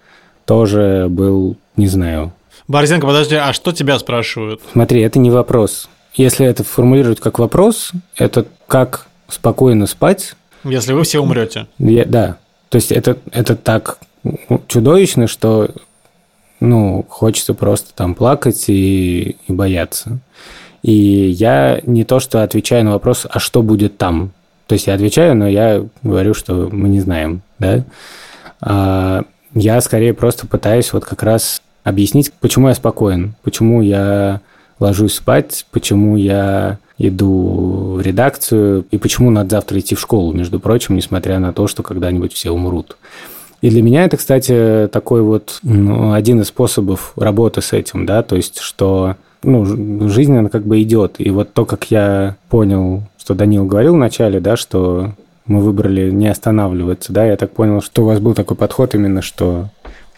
тоже 0.46 1.06
был, 1.08 1.56
не 1.76 1.88
знаю. 1.88 2.34
Борзенко, 2.68 3.06
подожди, 3.06 3.36
а 3.36 3.54
что 3.54 3.72
тебя 3.72 4.00
спрашивают? 4.00 4.62
Смотри, 4.72 5.02
это 5.02 5.20
не 5.20 5.30
вопрос. 5.30 5.90
Если 6.16 6.46
это 6.46 6.64
формулировать 6.64 7.20
как 7.20 7.38
вопрос, 7.38 7.92
это 8.18 8.46
как 8.68 9.09
спокойно 9.30 9.86
спать. 9.86 10.36
Если 10.64 10.94
вы 10.94 11.04
все 11.04 11.20
умрете. 11.20 11.68
Я, 11.78 12.06
да. 12.06 12.38
То 12.70 12.76
есть 12.76 12.92
это, 12.92 13.18
это 13.32 13.56
так 13.56 14.00
чудовищно, 14.68 15.28
что 15.28 15.70
ну, 16.60 17.06
хочется 17.08 17.54
просто 17.54 17.94
там 17.96 18.16
плакать 18.16 18.66
и, 18.68 19.38
и 19.48 19.52
бояться. 19.52 20.20
И 20.82 20.94
я 20.94 21.82
не 21.86 22.04
то, 22.04 22.20
что 22.20 22.44
отвечаю 22.44 22.86
на 22.86 22.92
вопрос, 22.92 23.26
а 23.30 23.40
что 23.40 23.62
будет 23.62 23.98
там. 23.98 24.32
То 24.68 24.74
есть 24.74 24.88
я 24.88 24.94
отвечаю, 24.94 25.36
но 25.36 25.48
я 25.48 25.86
говорю, 26.04 26.34
что 26.34 26.70
мы 26.72 26.90
не 26.90 27.00
знаем, 27.00 27.42
да. 27.58 27.84
А 28.62 29.24
я 29.54 29.82
скорее 29.82 30.14
просто 30.14 30.48
пытаюсь 30.48 30.94
вот 30.94 31.06
как 31.06 31.24
раз 31.24 31.62
объяснить, 31.84 32.32
почему 32.40 32.68
я 32.68 32.76
спокоен, 32.76 33.36
почему 33.42 33.82
я 33.82 34.42
ложусь 34.80 35.16
спать, 35.16 35.66
почему 35.72 36.16
я 36.16 36.80
иду 36.98 37.96
в 37.98 38.02
редакцию 38.02 38.86
и 38.92 38.98
почему 38.98 39.32
надо 39.32 39.52
завтра 39.52 39.80
идти 39.80 39.96
в 39.96 40.00
школу, 40.00 40.34
между 40.34 40.60
прочим, 40.60 40.96
несмотря 40.96 41.40
на 41.40 41.54
то, 41.54 41.68
что 41.68 41.84
когда-нибудь 41.84 42.34
все 42.34 42.52
умрут. 42.52 42.98
И 43.62 43.70
для 43.70 43.82
меня 43.82 44.06
это, 44.06 44.18
кстати, 44.18 44.90
такой 44.92 45.22
вот 45.22 45.60
ну, 45.64 46.14
один 46.14 46.42
из 46.42 46.48
способов 46.48 47.14
работы 47.16 47.62
с 47.62 47.74
этим, 47.74 48.06
да, 48.06 48.24
то 48.24 48.36
есть, 48.36 48.60
что 48.60 49.16
ну, 49.44 49.66
жизнь, 50.10 50.36
она 50.36 50.50
как 50.50 50.66
бы 50.66 50.82
идет. 50.82 51.16
И 51.18 51.30
вот 51.30 51.54
то, 51.54 51.66
как 51.66 51.92
я 51.92 52.36
понял, 52.50 53.04
что 53.18 53.34
Данил 53.36 53.66
говорил 53.66 53.94
вначале, 53.94 54.40
да, 54.40 54.56
что 54.58 55.14
мы 55.46 55.62
выбрали 55.62 56.12
не 56.12 56.28
останавливаться, 56.28 57.12
да, 57.12 57.26
я 57.26 57.36
так 57.36 57.52
понял, 57.52 57.82
что 57.82 58.04
у 58.04 58.06
вас 58.06 58.20
был 58.20 58.34
такой 58.34 58.56
подход 58.56 58.96
именно, 58.96 59.22
что... 59.22 59.70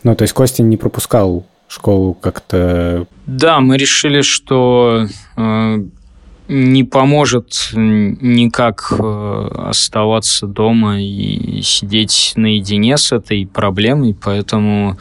Ну, 0.03 0.15
то 0.15 0.24
есть 0.24 0.34
Костя 0.34 0.63
не 0.63 0.77
пропускал 0.77 1.46
школу 1.74 2.13
как-то... 2.13 3.06
Да, 3.25 3.60
мы 3.60 3.78
решили, 3.78 4.22
что 4.22 5.08
э, 5.38 5.84
не 6.48 6.84
поможет 6.84 7.70
никак 7.74 8.92
э, 8.92 9.48
оставаться 9.70 10.48
дома 10.48 11.01
и 11.01 11.62
сидеть 11.62 12.34
наедине 12.36 12.98
с 12.98 13.12
этой 13.12 13.46
проблемой, 13.48 14.13
поэтому 14.13 14.98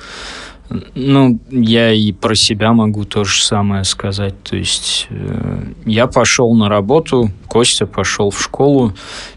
ну, 0.95 1.41
я 1.51 1.93
и 1.93 2.13
про 2.13 2.37
себя 2.37 2.73
могу 2.73 3.05
то 3.05 3.25
же 3.25 3.43
самое 3.43 3.83
сказать. 3.85 4.41
То 4.45 4.57
есть 4.57 5.09
э, 5.11 5.65
я 5.85 6.07
пошел 6.07 6.55
на 6.55 6.69
работу, 6.69 7.31
Костя 7.49 7.87
пошел 7.87 8.31
в 8.31 8.41
школу, 8.41 8.95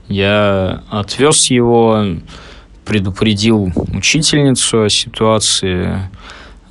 я 0.08 0.84
отвез 0.92 1.48
его, 1.48 2.06
предупредил 2.86 3.72
учительницу 3.96 4.84
о 4.84 4.90
ситуации, 4.90 6.10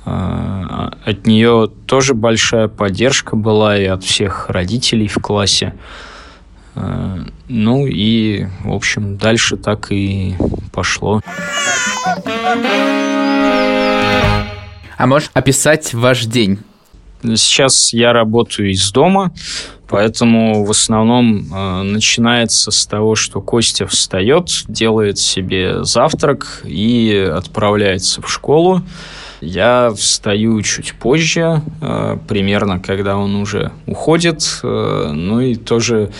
от 0.05 1.25
нее 1.25 1.69
тоже 1.85 2.13
большая 2.13 2.67
поддержка 2.67 3.35
была 3.35 3.77
и 3.77 3.85
от 3.85 4.03
всех 4.03 4.49
родителей 4.49 5.07
в 5.07 5.15
классе. 5.15 5.73
Ну 6.75 7.85
и, 7.85 8.47
в 8.63 8.73
общем, 8.73 9.17
дальше 9.17 9.57
так 9.57 9.91
и 9.91 10.35
пошло. 10.71 11.21
А 14.97 15.05
можешь 15.05 15.29
описать 15.33 15.93
ваш 15.93 16.25
день? 16.25 16.59
Сейчас 17.23 17.93
я 17.93 18.11
работаю 18.13 18.71
из 18.71 18.91
дома, 18.91 19.33
поэтому 19.87 20.65
в 20.65 20.71
основном 20.71 21.53
э, 21.53 21.81
начинается 21.83 22.69
с 22.69 22.85
того, 22.85 23.15
что 23.15 23.41
Костя 23.41 23.87
встает, 23.87 24.63
делает 24.67 25.19
себе 25.19 25.83
завтрак 25.83 26.61
и 26.65 27.31
отправляется 27.33 28.21
в 28.21 28.29
школу. 28.29 28.81
Я 29.43 29.91
встаю 29.95 30.61
чуть 30.61 30.93
позже, 30.93 31.61
э, 31.81 32.17
примерно 32.27 32.79
когда 32.79 33.17
он 33.17 33.35
уже 33.35 33.71
уходит, 33.85 34.61
э, 34.63 35.11
ну 35.13 35.41
и 35.41 35.55
тоже 35.55 36.11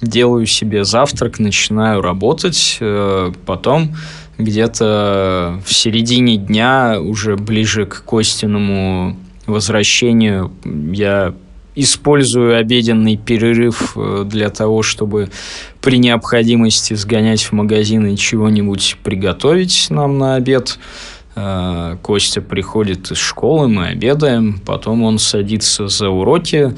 делаю 0.00 0.46
себе 0.46 0.84
завтрак, 0.84 1.40
начинаю 1.40 2.02
работать, 2.02 2.78
э, 2.80 3.32
потом 3.46 3.96
где-то 4.38 5.60
в 5.66 5.74
середине 5.74 6.36
дня, 6.36 6.98
уже 7.00 7.36
ближе 7.36 7.84
к 7.84 8.04
Костиному 8.04 9.16
возвращению, 9.46 10.52
я 10.64 11.34
использую 11.74 12.56
обеденный 12.56 13.16
перерыв 13.16 13.96
для 14.26 14.50
того, 14.50 14.82
чтобы 14.82 15.30
при 15.80 15.98
необходимости 15.98 16.94
сгонять 16.94 17.42
в 17.42 17.52
магазин 17.52 18.06
и 18.06 18.16
чего-нибудь 18.16 18.96
приготовить 19.02 19.86
нам 19.90 20.18
на 20.18 20.36
обед. 20.36 20.78
Э, 21.40 21.96
Костя 22.02 22.40
приходит 22.40 23.12
из 23.12 23.18
школы, 23.18 23.68
мы 23.68 23.86
обедаем, 23.86 24.58
потом 24.66 25.04
он 25.04 25.20
садится 25.20 25.86
за 25.86 26.08
уроки, 26.08 26.74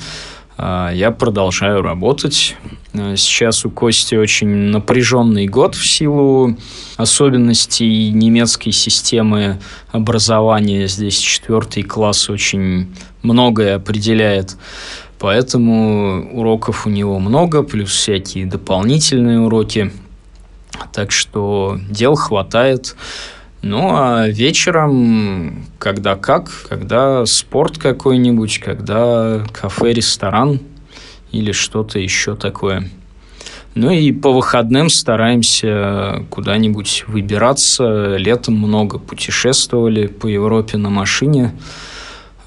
а, 0.59 0.91
я 0.93 1.11
продолжаю 1.13 1.81
работать. 1.81 2.57
А, 2.93 3.17
сейчас 3.17 3.65
у 3.65 3.71
Кости 3.71 4.17
очень 4.17 4.49
напряженный 4.49 5.47
год 5.47 5.75
в 5.75 5.87
силу 5.87 6.59
особенностей 6.99 8.11
немецкой 8.11 8.73
системы 8.73 9.59
образования. 9.93 10.87
Здесь 10.89 11.19
четвертый 11.19 11.83
класс 11.83 12.29
очень 12.29 12.95
многое 13.23 13.77
определяет. 13.77 14.59
Поэтому 15.19 16.31
уроков 16.35 16.87
у 16.87 16.91
него 16.91 17.19
много, 17.19 17.63
плюс 17.63 17.93
всякие 17.93 18.45
дополнительные 18.45 19.41
уроки. 19.41 19.91
Так 20.93 21.13
что 21.13 21.79
дел 21.89 22.15
хватает. 22.15 22.95
Ну, 23.63 23.91
а 23.93 24.27
вечером, 24.27 25.67
когда 25.79 26.17
как, 26.17 26.51
когда 26.69 27.27
спорт 27.27 27.77
какой-нибудь, 27.77 28.59
когда 28.59 29.45
кафе, 29.53 29.93
ресторан 29.93 30.61
или 31.31 31.53
что-то 31.53 31.99
еще 31.99 32.37
такое. 32.37 32.89
Ну 33.75 33.91
и 33.91 34.13
по 34.13 34.33
выходным 34.33 34.89
стараемся 34.89 36.25
куда-нибудь 36.31 37.05
выбираться. 37.07 38.17
Летом 38.17 38.55
много 38.55 38.99
путешествовали 38.99 40.07
по 40.07 40.27
Европе 40.27 40.77
на 40.77 40.91
машине. 40.91 41.55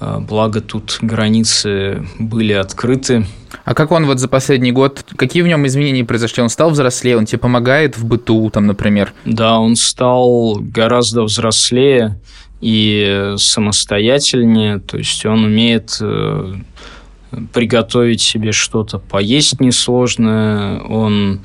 А, 0.00 0.20
благо 0.20 0.60
тут 0.60 0.98
границы 1.00 2.06
были 2.18 2.52
открыты. 2.52 3.24
А 3.64 3.74
как 3.74 3.92
он 3.92 4.06
вот 4.06 4.18
за 4.18 4.28
последний 4.28 4.72
год, 4.72 5.04
какие 5.16 5.42
в 5.42 5.46
нем 5.46 5.66
изменения 5.66 6.04
произошли? 6.04 6.42
Он 6.42 6.48
стал 6.48 6.70
взрослее, 6.70 7.16
он 7.16 7.26
тебе 7.26 7.38
помогает 7.38 7.96
в 7.96 8.04
быту, 8.04 8.50
там, 8.50 8.66
например? 8.66 9.12
Да, 9.24 9.58
он 9.58 9.76
стал 9.76 10.58
гораздо 10.60 11.22
взрослее 11.22 12.18
и 12.60 13.34
самостоятельнее, 13.36 14.78
то 14.78 14.96
есть 14.96 15.24
он 15.26 15.44
умеет 15.44 15.98
э, 16.00 16.54
приготовить 17.52 18.20
себе 18.20 18.52
что-то 18.52 18.98
поесть 18.98 19.60
несложное, 19.60 20.80
он 20.80 21.40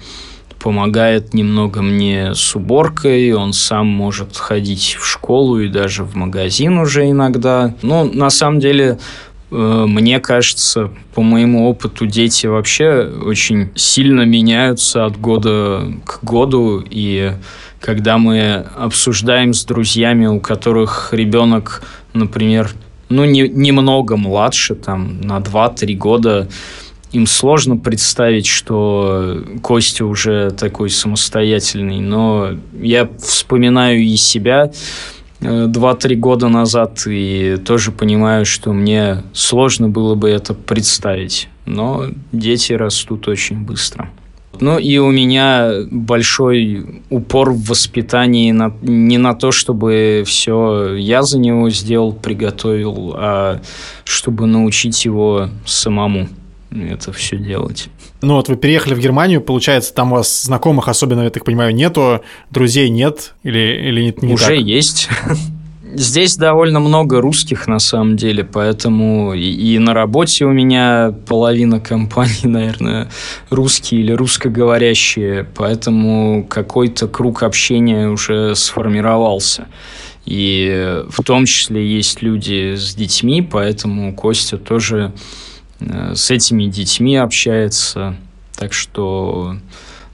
помогает 0.60 1.34
немного 1.34 1.82
мне 1.82 2.36
с 2.36 2.56
уборкой, 2.56 3.32
он 3.34 3.54
сам 3.54 3.88
может 3.88 4.36
ходить 4.38 4.98
в 5.00 5.06
школу 5.06 5.60
и 5.60 5.68
даже 5.68 6.04
в 6.04 6.16
магазин 6.16 6.78
уже 6.78 7.10
иногда. 7.10 7.74
Ну, 7.82 8.12
на 8.12 8.30
самом 8.30 8.60
деле, 8.60 9.00
мне 9.52 10.20
кажется, 10.20 10.92
по 11.14 11.22
моему 11.22 11.70
опыту, 11.70 12.06
дети 12.06 12.48
вообще 12.48 13.12
очень 13.24 13.72
сильно 13.76 14.22
меняются 14.22 15.06
от 15.06 15.20
года 15.20 15.92
к 16.06 16.24
году, 16.24 16.84
и 16.88 17.34
когда 17.80 18.18
мы 18.18 18.66
обсуждаем 18.78 19.54
с 19.54 19.66
друзьями, 19.66 20.28
у 20.28 20.40
которых 20.40 21.10
ребенок, 21.14 21.84
например, 22.14 22.72
ну, 23.10 23.26
не, 23.26 23.48
немного 23.48 24.18
младше, 24.18 24.76
там, 24.76 25.22
на 25.22 25.40
2-3 25.40 25.96
года, 25.96 26.48
им 27.12 27.26
сложно 27.26 27.76
представить, 27.76 28.46
что 28.46 29.44
Костя 29.64 30.06
уже 30.06 30.52
такой 30.52 30.92
самостоятельный, 30.92 32.02
но 32.02 32.52
я 32.80 33.10
вспоминаю 33.20 34.02
и 34.02 34.16
себя 34.16 34.72
2-3 35.42 36.12
э, 36.12 36.16
года 36.16 36.50
назад 36.50 37.04
и 37.08 37.58
тоже 37.64 37.92
понимаю, 37.92 38.46
что 38.46 38.74
мне 38.74 39.24
сложно 39.34 39.90
было 39.90 40.16
бы 40.16 40.30
это 40.30 40.54
представить. 40.54 41.50
Но 41.66 42.06
дети 42.32 42.74
растут 42.74 43.28
очень 43.28 43.60
быстро. 43.60 44.10
Ну 44.60 44.78
и 44.78 44.98
у 44.98 45.10
меня 45.10 45.72
большой 45.90 47.02
упор 47.10 47.52
в 47.52 47.70
воспитании 47.70 48.52
на, 48.52 48.74
не 48.82 49.18
на 49.18 49.34
то, 49.34 49.52
чтобы 49.52 50.24
все 50.26 50.96
я 50.96 51.22
за 51.22 51.40
него 51.40 51.70
сделал, 51.70 52.12
приготовил, 52.12 53.14
а 53.16 53.62
чтобы 54.04 54.48
научить 54.48 55.06
его 55.06 55.50
самому 55.66 56.28
это 56.72 57.12
все 57.12 57.38
делать. 57.38 57.88
Ну 58.22 58.36
вот 58.36 58.50
вы 58.50 58.56
переехали 58.56 58.94
в 58.94 59.00
Германию, 59.00 59.42
получается, 59.42 59.94
там 59.94 60.12
у 60.12 60.16
вас 60.16 60.44
знакомых 60.44 60.88
особенно, 60.88 61.22
я 61.22 61.30
так 61.30 61.46
понимаю, 61.46 61.74
нету, 61.74 62.22
друзей 62.52 62.90
нет 62.90 63.34
или, 63.44 63.60
или 63.60 64.02
не, 64.02 64.16
не 64.22 64.34
Уже 64.34 64.48
так? 64.48 64.58
есть. 64.58 65.10
Здесь 65.92 66.38
довольно 66.38 66.80
много 66.80 67.20
русских 67.20 67.68
на 67.68 67.80
самом 67.80 68.16
деле, 68.16 68.44
поэтому 68.44 69.34
и, 69.34 69.42
и 69.42 69.80
на 69.80 69.96
работе 69.96 70.46
у 70.46 70.52
меня 70.52 71.16
половина 71.28 71.80
компаний, 71.80 72.46
наверное, 72.46 73.10
русские 73.50 74.02
или 74.02 74.12
русскоговорящие, 74.12 75.48
поэтому 75.56 76.46
какой-то 76.48 77.08
круг 77.08 77.42
общения 77.42 78.10
уже 78.10 78.54
сформировался. 78.56 79.68
И 80.26 81.02
в 81.10 81.24
том 81.24 81.46
числе 81.46 81.88
есть 81.88 82.22
люди 82.22 82.76
с 82.76 82.94
детьми, 82.94 83.42
поэтому 83.42 84.14
Костя 84.14 84.60
тоже 84.60 85.12
с 85.80 86.32
этими 86.32 86.66
детьми 86.66 87.16
общается. 87.16 88.16
Так 88.56 88.74
что 88.74 89.56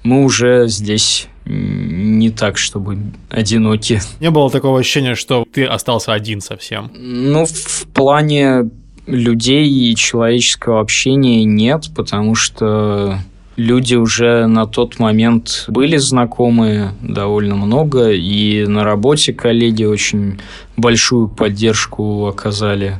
мы 0.03 0.23
уже 0.23 0.67
здесь 0.67 1.27
не 1.45 2.31
так, 2.31 2.57
чтобы 2.57 2.97
одиноки. 3.29 4.01
Не 4.19 4.31
было 4.31 4.49
такого 4.49 4.79
ощущения, 4.79 5.15
что 5.15 5.45
ты 5.51 5.65
остался 5.65 6.13
один 6.13 6.41
совсем? 6.41 6.91
Ну, 6.95 7.45
в 7.45 7.87
плане 7.93 8.69
людей 9.05 9.69
и 9.69 9.95
человеческого 9.95 10.79
общения 10.79 11.43
нет, 11.43 11.91
потому 11.95 12.33
что 12.35 13.19
люди 13.55 13.95
уже 13.95 14.47
на 14.47 14.65
тот 14.65 14.99
момент 14.99 15.65
были 15.67 15.97
знакомы 15.97 16.91
довольно 17.01 17.55
много, 17.55 18.11
и 18.11 18.65
на 18.65 18.83
работе 18.83 19.33
коллеги 19.33 19.83
очень 19.83 20.39
большую 20.77 21.27
поддержку 21.27 22.25
оказали. 22.27 22.99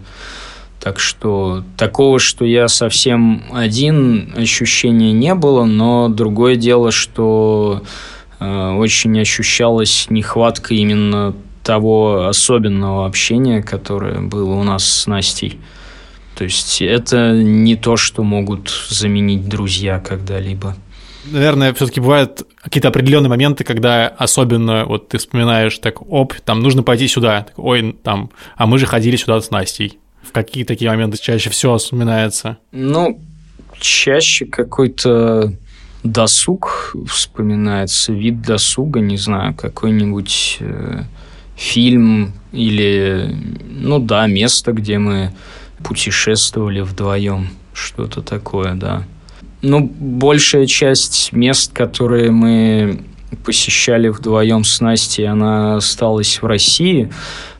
Так 0.85 0.99
что 0.99 1.63
такого, 1.77 2.19
что 2.19 2.45
я 2.45 2.67
совсем 2.67 3.41
один, 3.51 4.31
ощущения 4.37 5.13
не 5.13 5.33
было, 5.33 5.65
но 5.65 6.09
другое 6.09 6.57
дело, 6.57 6.91
что 6.91 7.81
э, 8.39 8.69
очень 8.73 9.19
ощущалась 9.19 10.05
нехватка 10.11 10.75
именно 10.75 11.33
того 11.63 12.27
особенного 12.27 13.07
общения, 13.07 13.63
которое 13.63 14.21
было 14.21 14.53
у 14.53 14.61
нас 14.61 14.87
с 14.87 15.07
Настей. 15.07 15.59
То 16.35 16.43
есть 16.43 16.83
это 16.83 17.31
не 17.31 17.75
то, 17.75 17.97
что 17.97 18.21
могут 18.21 18.69
заменить 18.87 19.49
друзья 19.49 19.99
когда-либо. 19.99 20.75
Наверное, 21.25 21.73
все-таки 21.73 21.99
бывают 21.99 22.43
какие-то 22.61 22.89
определенные 22.89 23.29
моменты, 23.29 23.63
когда 23.63 24.07
особенно 24.07 24.85
вот 24.85 25.09
ты 25.09 25.17
вспоминаешь, 25.17 25.79
так, 25.79 26.03
оп, 26.07 26.35
там 26.45 26.59
нужно 26.59 26.83
пойти 26.83 27.07
сюда, 27.07 27.41
так, 27.41 27.57
ой, 27.57 27.95
там, 28.03 28.29
а 28.55 28.67
мы 28.67 28.77
же 28.77 28.85
ходили 28.85 29.15
сюда 29.15 29.41
с 29.41 29.49
Настей. 29.49 29.97
В 30.25 30.31
какие 30.31 30.63
такие 30.63 30.89
моменты 30.89 31.17
чаще 31.17 31.49
всего 31.49 31.77
вспоминается? 31.77 32.57
Ну, 32.71 33.19
чаще 33.79 34.45
какой-то 34.45 35.53
досуг 36.03 36.95
вспоминается, 37.07 38.13
вид 38.13 38.41
досуга, 38.41 38.99
не 38.99 39.17
знаю, 39.17 39.55
какой-нибудь 39.55 40.57
э, 40.59 41.03
фильм 41.55 42.33
или, 42.51 43.35
ну 43.69 43.99
да, 43.99 44.27
место, 44.27 44.71
где 44.71 44.97
мы 44.97 45.33
путешествовали 45.83 46.81
вдвоем, 46.81 47.49
что-то 47.73 48.21
такое, 48.21 48.75
да. 48.75 49.03
Ну, 49.61 49.81
большая 49.83 50.67
часть 50.67 51.31
мест, 51.31 51.73
которые 51.73 52.29
мы 52.31 53.03
посещали 53.43 54.09
вдвоем 54.09 54.63
с 54.63 54.79
Настей, 54.79 55.27
она 55.27 55.77
осталась 55.77 56.41
в 56.41 56.45
России, 56.45 57.11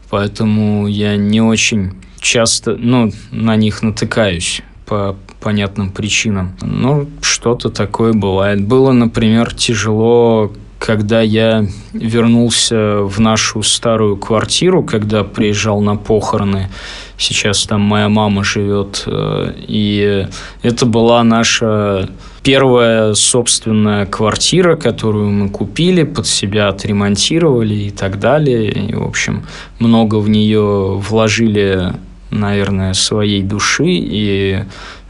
поэтому 0.10 0.88
я 0.88 1.16
не 1.18 1.42
очень 1.42 1.94
часто 2.26 2.76
ну, 2.78 3.12
на 3.32 3.56
них 3.56 3.84
натыкаюсь. 3.84 4.62
по 4.86 5.16
понятным 5.40 5.92
причинам. 5.92 6.56
Ну, 6.62 7.08
что-то 7.22 7.70
такое 7.70 8.14
бывает. 8.14 8.64
Было, 8.64 8.92
например, 8.92 9.54
тяжело 9.54 10.52
когда 10.80 11.22
я 11.22 11.66
вернулся 11.94 12.98
в 13.02 13.20
нашу 13.20 13.64
старую 13.64 14.18
квартиру, 14.18 14.84
когда 14.84 15.24
приезжал 15.24 15.82
на 15.82 15.96
похороны, 15.96 16.70
сейчас 17.18 17.64
там 17.64 17.82
моя 17.82 18.08
мама 18.08 18.44
живет, 18.44 19.04
э, 19.08 19.54
и 19.68 20.28
это 20.62 20.86
была 20.86 21.24
наша 21.24 22.10
первая 22.44 23.16
собственная 23.16 24.06
квартира, 24.06 24.76
которую 24.76 25.32
мы 25.32 25.50
купили, 25.50 26.04
под 26.04 26.28
себя 26.28 26.68
отремонтировали 26.68 27.74
и 27.74 27.90
так 27.90 28.20
далее. 28.20 28.72
И, 28.72 28.94
в 28.94 29.08
общем, 29.08 29.46
много 29.80 30.18
в 30.18 30.30
нее 30.30 30.98
вложили, 30.98 31.94
наверное, 32.32 32.94
своей 32.94 33.42
души. 33.42 33.86
И 33.88 34.64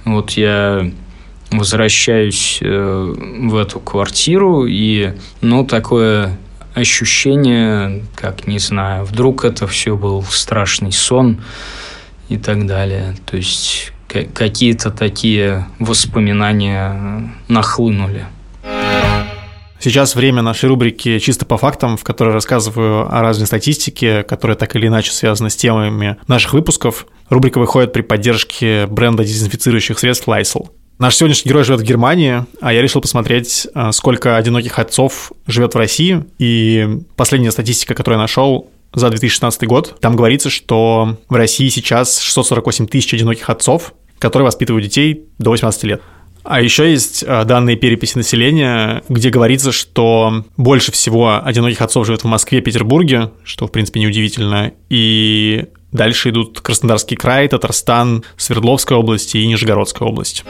вот 0.05 0.31
я 0.31 0.91
возвращаюсь 1.51 2.59
э, 2.61 3.13
в 3.39 3.55
эту 3.55 3.79
квартиру, 3.79 4.65
и, 4.65 5.13
ну, 5.41 5.65
такое 5.65 6.37
ощущение, 6.73 8.03
как, 8.15 8.47
не 8.47 8.59
знаю, 8.59 9.05
вдруг 9.05 9.45
это 9.45 9.65
все 9.65 9.95
был 9.95 10.23
страшный 10.23 10.91
сон 10.91 11.41
и 12.27 12.37
так 12.37 12.67
далее. 12.67 13.15
То 13.25 13.37
есть 13.37 13.93
какие-то 14.33 14.91
такие 14.91 15.67
воспоминания 15.79 17.31
нахлынули. 17.47 18.25
Сейчас 19.85 20.15
время 20.15 20.41
нашей 20.41 20.67
рубрики 20.67 21.19
«Чисто 21.19 21.45
по 21.45 21.59
фактам», 21.59 21.95
в 21.95 22.03
которой 22.03 22.33
рассказываю 22.33 23.07
о 23.07 23.21
разной 23.21 23.45
статистике, 23.45 24.23
которая 24.23 24.57
так 24.57 24.75
или 24.75 24.87
иначе 24.87 25.11
связана 25.11 25.51
с 25.51 25.55
темами 25.55 26.17
наших 26.25 26.53
выпусков. 26.53 27.05
Рубрика 27.29 27.59
выходит 27.59 27.93
при 27.93 28.01
поддержке 28.01 28.87
бренда 28.87 29.23
дезинфицирующих 29.23 29.99
средств 29.99 30.27
Lysol. 30.27 30.69
Наш 30.97 31.15
сегодняшний 31.15 31.49
герой 31.49 31.63
живет 31.63 31.81
в 31.81 31.83
Германии, 31.83 32.45
а 32.61 32.73
я 32.73 32.81
решил 32.81 32.99
посмотреть, 32.99 33.67
э, 33.75 33.91
сколько 33.91 34.37
одиноких 34.37 34.79
отцов 34.79 35.31
живет 35.45 35.75
в 35.75 35.77
России. 35.77 36.25
И 36.39 37.01
последняя 37.15 37.51
статистика, 37.51 37.93
которую 37.93 38.17
я 38.17 38.23
нашел 38.23 38.71
за 38.91 39.11
2016 39.11 39.67
год, 39.67 39.99
там 40.01 40.15
говорится, 40.15 40.49
что 40.49 41.19
в 41.29 41.35
России 41.35 41.69
сейчас 41.69 42.19
648 42.21 42.87
тысяч 42.87 43.13
одиноких 43.13 43.51
отцов, 43.51 43.93
которые 44.17 44.47
воспитывают 44.47 44.83
детей 44.83 45.25
до 45.37 45.51
18 45.51 45.83
лет. 45.83 46.01
А 46.45 46.61
еще 46.61 46.89
есть 46.91 47.23
э, 47.23 47.43
данные 47.43 47.75
переписи 47.75 48.17
населения, 48.17 49.03
где 49.09 49.29
говорится, 49.29 49.71
что 49.71 50.45
больше 50.57 50.91
всего 50.91 51.43
одиноких 51.43 51.81
отцов 51.81 52.05
живет 52.05 52.23
в 52.23 52.27
Москве, 52.27 52.61
Петербурге, 52.61 53.31
что, 53.43 53.67
в 53.67 53.71
принципе, 53.71 53.99
неудивительно, 53.99 54.71
и 54.89 55.65
Дальше 55.95 56.29
идут 56.29 56.59
Краснодарский 56.59 57.15
край, 57.15 57.47
Татарстан, 57.47 58.25
Свердловская 58.35 58.97
область 58.97 59.33
и 59.33 59.47
Нижегородская 59.47 60.05
область. 60.05 60.43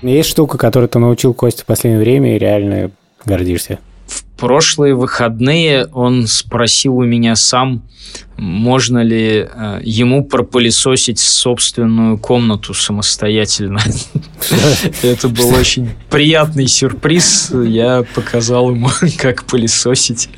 Есть 0.00 0.28
штука, 0.28 0.58
которую 0.58 0.88
ты 0.88 1.00
научил 1.00 1.34
Костя 1.34 1.62
в 1.62 1.66
последнее 1.66 2.00
время 2.00 2.36
и 2.36 2.38
реально 2.38 2.92
гордишься? 3.24 3.80
В 4.06 4.23
прошлые 4.36 4.94
выходные 4.94 5.86
он 5.86 6.26
спросил 6.26 6.96
у 6.96 7.04
меня 7.04 7.36
сам, 7.36 7.82
можно 8.36 9.02
ли 9.02 9.46
э, 9.48 9.80
ему 9.84 10.24
пропылесосить 10.24 11.18
собственную 11.20 12.18
комнату 12.18 12.74
самостоятельно. 12.74 13.80
Это 15.02 15.28
был 15.28 15.54
очень 15.54 15.90
приятный 16.10 16.66
сюрприз. 16.66 17.52
Я 17.64 18.04
показал 18.14 18.70
ему, 18.70 18.88
как 19.18 19.44
пылесосить, 19.44 20.30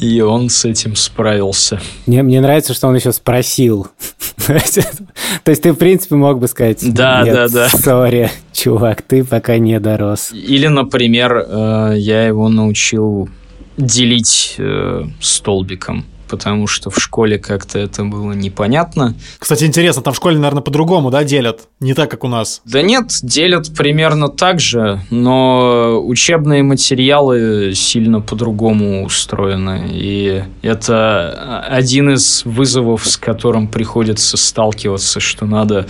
и 0.00 0.20
он 0.20 0.48
с 0.48 0.64
этим 0.64 0.96
справился. 0.96 1.80
Мне, 2.06 2.22
мне 2.22 2.40
нравится, 2.40 2.72
что 2.72 2.88
он 2.88 2.96
еще 2.96 3.12
спросил. 3.12 3.88
То 4.46 5.50
есть 5.50 5.62
ты, 5.62 5.72
в 5.72 5.76
принципе, 5.76 6.14
мог 6.14 6.38
бы 6.38 6.48
сказать, 6.48 6.78
да, 6.82 7.24
да, 7.24 7.48
да. 7.48 7.68
сори, 7.68 8.30
чувак, 8.52 9.02
ты 9.02 9.22
пока 9.22 9.58
не 9.58 9.78
дорос. 9.80 10.32
Или, 10.32 10.66
например, 10.68 11.44
э, 11.46 11.94
я 11.98 12.26
его 12.26 12.48
научил 12.48 13.28
делить 13.76 14.56
э, 14.58 15.04
столбиком 15.20 16.04
потому 16.28 16.66
что 16.66 16.90
в 16.90 16.98
школе 16.98 17.38
как-то 17.38 17.78
это 17.78 18.04
было 18.04 18.32
непонятно. 18.32 19.14
Кстати, 19.38 19.64
интересно, 19.64 20.02
там 20.02 20.12
в 20.12 20.16
школе, 20.16 20.36
наверное, 20.36 20.62
по-другому, 20.62 21.10
да, 21.10 21.22
делят? 21.22 21.68
Не 21.80 21.94
так, 21.94 22.10
как 22.10 22.24
у 22.24 22.28
нас? 22.28 22.60
Да 22.64 22.82
нет, 22.82 23.12
делят 23.22 23.72
примерно 23.76 24.28
так 24.28 24.58
же, 24.58 25.00
но 25.10 26.00
учебные 26.04 26.62
материалы 26.62 27.72
сильно 27.74 28.20
по-другому 28.20 29.04
устроены. 29.04 29.88
И 29.92 30.42
это 30.62 31.62
один 31.68 32.10
из 32.10 32.42
вызовов, 32.44 33.06
с 33.06 33.16
которым 33.16 33.68
приходится 33.68 34.36
сталкиваться, 34.36 35.20
что 35.20 35.46
надо 35.46 35.86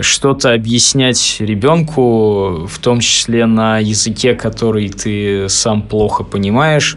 что-то 0.00 0.52
объяснять 0.52 1.36
ребенку, 1.40 2.66
в 2.66 2.78
том 2.80 3.00
числе 3.00 3.46
на 3.46 3.78
языке, 3.78 4.34
который 4.34 4.88
ты 4.88 5.48
сам 5.48 5.82
плохо 5.82 6.24
понимаешь. 6.24 6.96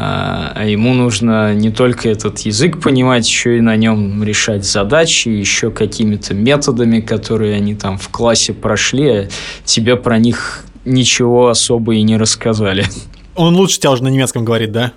А, 0.00 0.52
а 0.54 0.64
ему 0.64 0.94
нужно 0.94 1.54
не 1.54 1.70
только 1.70 2.08
этот 2.08 2.38
язык 2.40 2.80
понимать, 2.80 3.26
еще 3.26 3.58
и 3.58 3.60
на 3.60 3.74
нем 3.74 4.22
решать 4.22 4.64
задачи, 4.64 5.28
еще 5.28 5.72
какими-то 5.72 6.34
методами, 6.34 7.00
которые 7.00 7.56
они 7.56 7.74
там 7.74 7.98
в 7.98 8.08
классе 8.08 8.52
прошли, 8.52 9.08
а 9.08 9.28
тебе 9.64 9.96
про 9.96 10.18
них 10.18 10.64
ничего 10.84 11.48
особо 11.48 11.96
и 11.96 12.02
не 12.02 12.16
рассказали. 12.16 12.86
Он 13.34 13.56
лучше 13.56 13.80
тебя 13.80 13.90
уже 13.90 14.04
на 14.04 14.08
немецком 14.08 14.44
говорит, 14.44 14.70
да? 14.70 14.92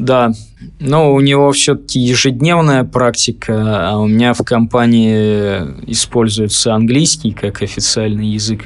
Да, 0.00 0.32
но 0.78 1.12
у 1.12 1.20
него 1.20 1.52
все-таки 1.52 2.00
ежедневная 2.00 2.84
практика, 2.84 3.90
а 3.90 3.98
у 3.98 4.06
меня 4.06 4.32
в 4.32 4.42
компании 4.42 5.60
используется 5.86 6.74
английский 6.74 7.32
как 7.32 7.60
официальный 7.62 8.28
язык, 8.28 8.64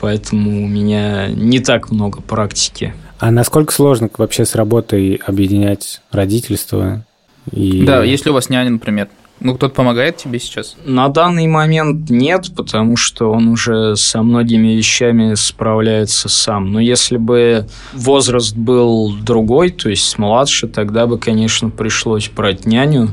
поэтому 0.00 0.64
у 0.64 0.68
меня 0.68 1.26
не 1.28 1.58
так 1.58 1.90
много 1.90 2.20
практики. 2.22 2.94
А 3.18 3.32
насколько 3.32 3.72
сложно 3.72 4.08
вообще 4.16 4.44
с 4.44 4.54
работой 4.54 5.20
объединять 5.26 6.00
родительство? 6.12 7.04
И... 7.50 7.82
Да, 7.84 8.04
если 8.04 8.30
у 8.30 8.34
вас 8.34 8.48
няня, 8.48 8.70
например. 8.70 9.08
Ну, 9.40 9.54
кто-то 9.54 9.74
помогает 9.74 10.16
тебе 10.16 10.40
сейчас? 10.40 10.76
На 10.84 11.08
данный 11.08 11.46
момент 11.46 12.10
нет, 12.10 12.50
потому 12.56 12.96
что 12.96 13.30
он 13.30 13.48
уже 13.48 13.94
со 13.94 14.22
многими 14.22 14.68
вещами 14.68 15.34
справляется 15.34 16.28
сам. 16.28 16.72
Но 16.72 16.80
если 16.80 17.18
бы 17.18 17.68
возраст 17.92 18.56
был 18.56 19.14
другой, 19.14 19.70
то 19.70 19.88
есть 19.88 20.18
младше, 20.18 20.66
тогда 20.66 21.06
бы, 21.06 21.18
конечно, 21.18 21.70
пришлось 21.70 22.28
брать 22.28 22.66
няню. 22.66 23.10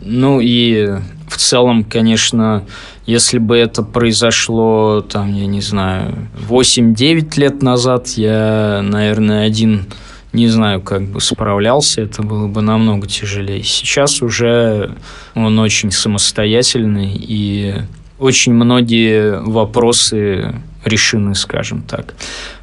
Ну 0.00 0.40
и 0.40 0.96
в 1.28 1.36
целом, 1.36 1.84
конечно, 1.84 2.64
если 3.06 3.38
бы 3.38 3.56
это 3.56 3.82
произошло, 3.82 5.02
там, 5.02 5.34
я 5.34 5.46
не 5.46 5.60
знаю, 5.60 6.28
8-9 6.48 7.38
лет 7.38 7.62
назад, 7.62 8.08
я, 8.08 8.80
наверное, 8.82 9.46
один 9.46 9.86
не 10.32 10.48
знаю, 10.48 10.80
как 10.80 11.02
бы 11.02 11.20
справлялся, 11.20 12.02
это 12.02 12.22
было 12.22 12.46
бы 12.46 12.62
намного 12.62 13.06
тяжелее. 13.06 13.62
Сейчас 13.62 14.22
уже 14.22 14.96
он 15.34 15.58
очень 15.58 15.90
самостоятельный, 15.90 17.12
и 17.14 17.74
очень 18.18 18.54
многие 18.54 19.40
вопросы 19.40 20.54
решены, 20.84 21.34
скажем 21.34 21.82
так. 21.82 22.14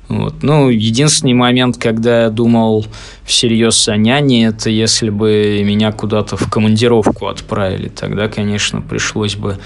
Вот. 0.07 0.41
Ну, 0.41 0.69
единственный 0.69 1.33
момент, 1.33 1.77
когда 1.77 2.23
я 2.23 2.29
думал 2.29 2.85
всерьез 3.23 3.87
о 3.87 3.95
няне, 3.95 4.47
это 4.47 4.71
если 4.71 5.11
бы 5.11 5.61
меня 5.63 5.91
куда-то 5.91 6.35
в 6.35 6.49
командировку 6.49 7.27
отправили. 7.27 7.89
Тогда, 7.89 8.27
конечно, 8.27 8.81
пришлось 8.81 9.35
бы 9.35 9.59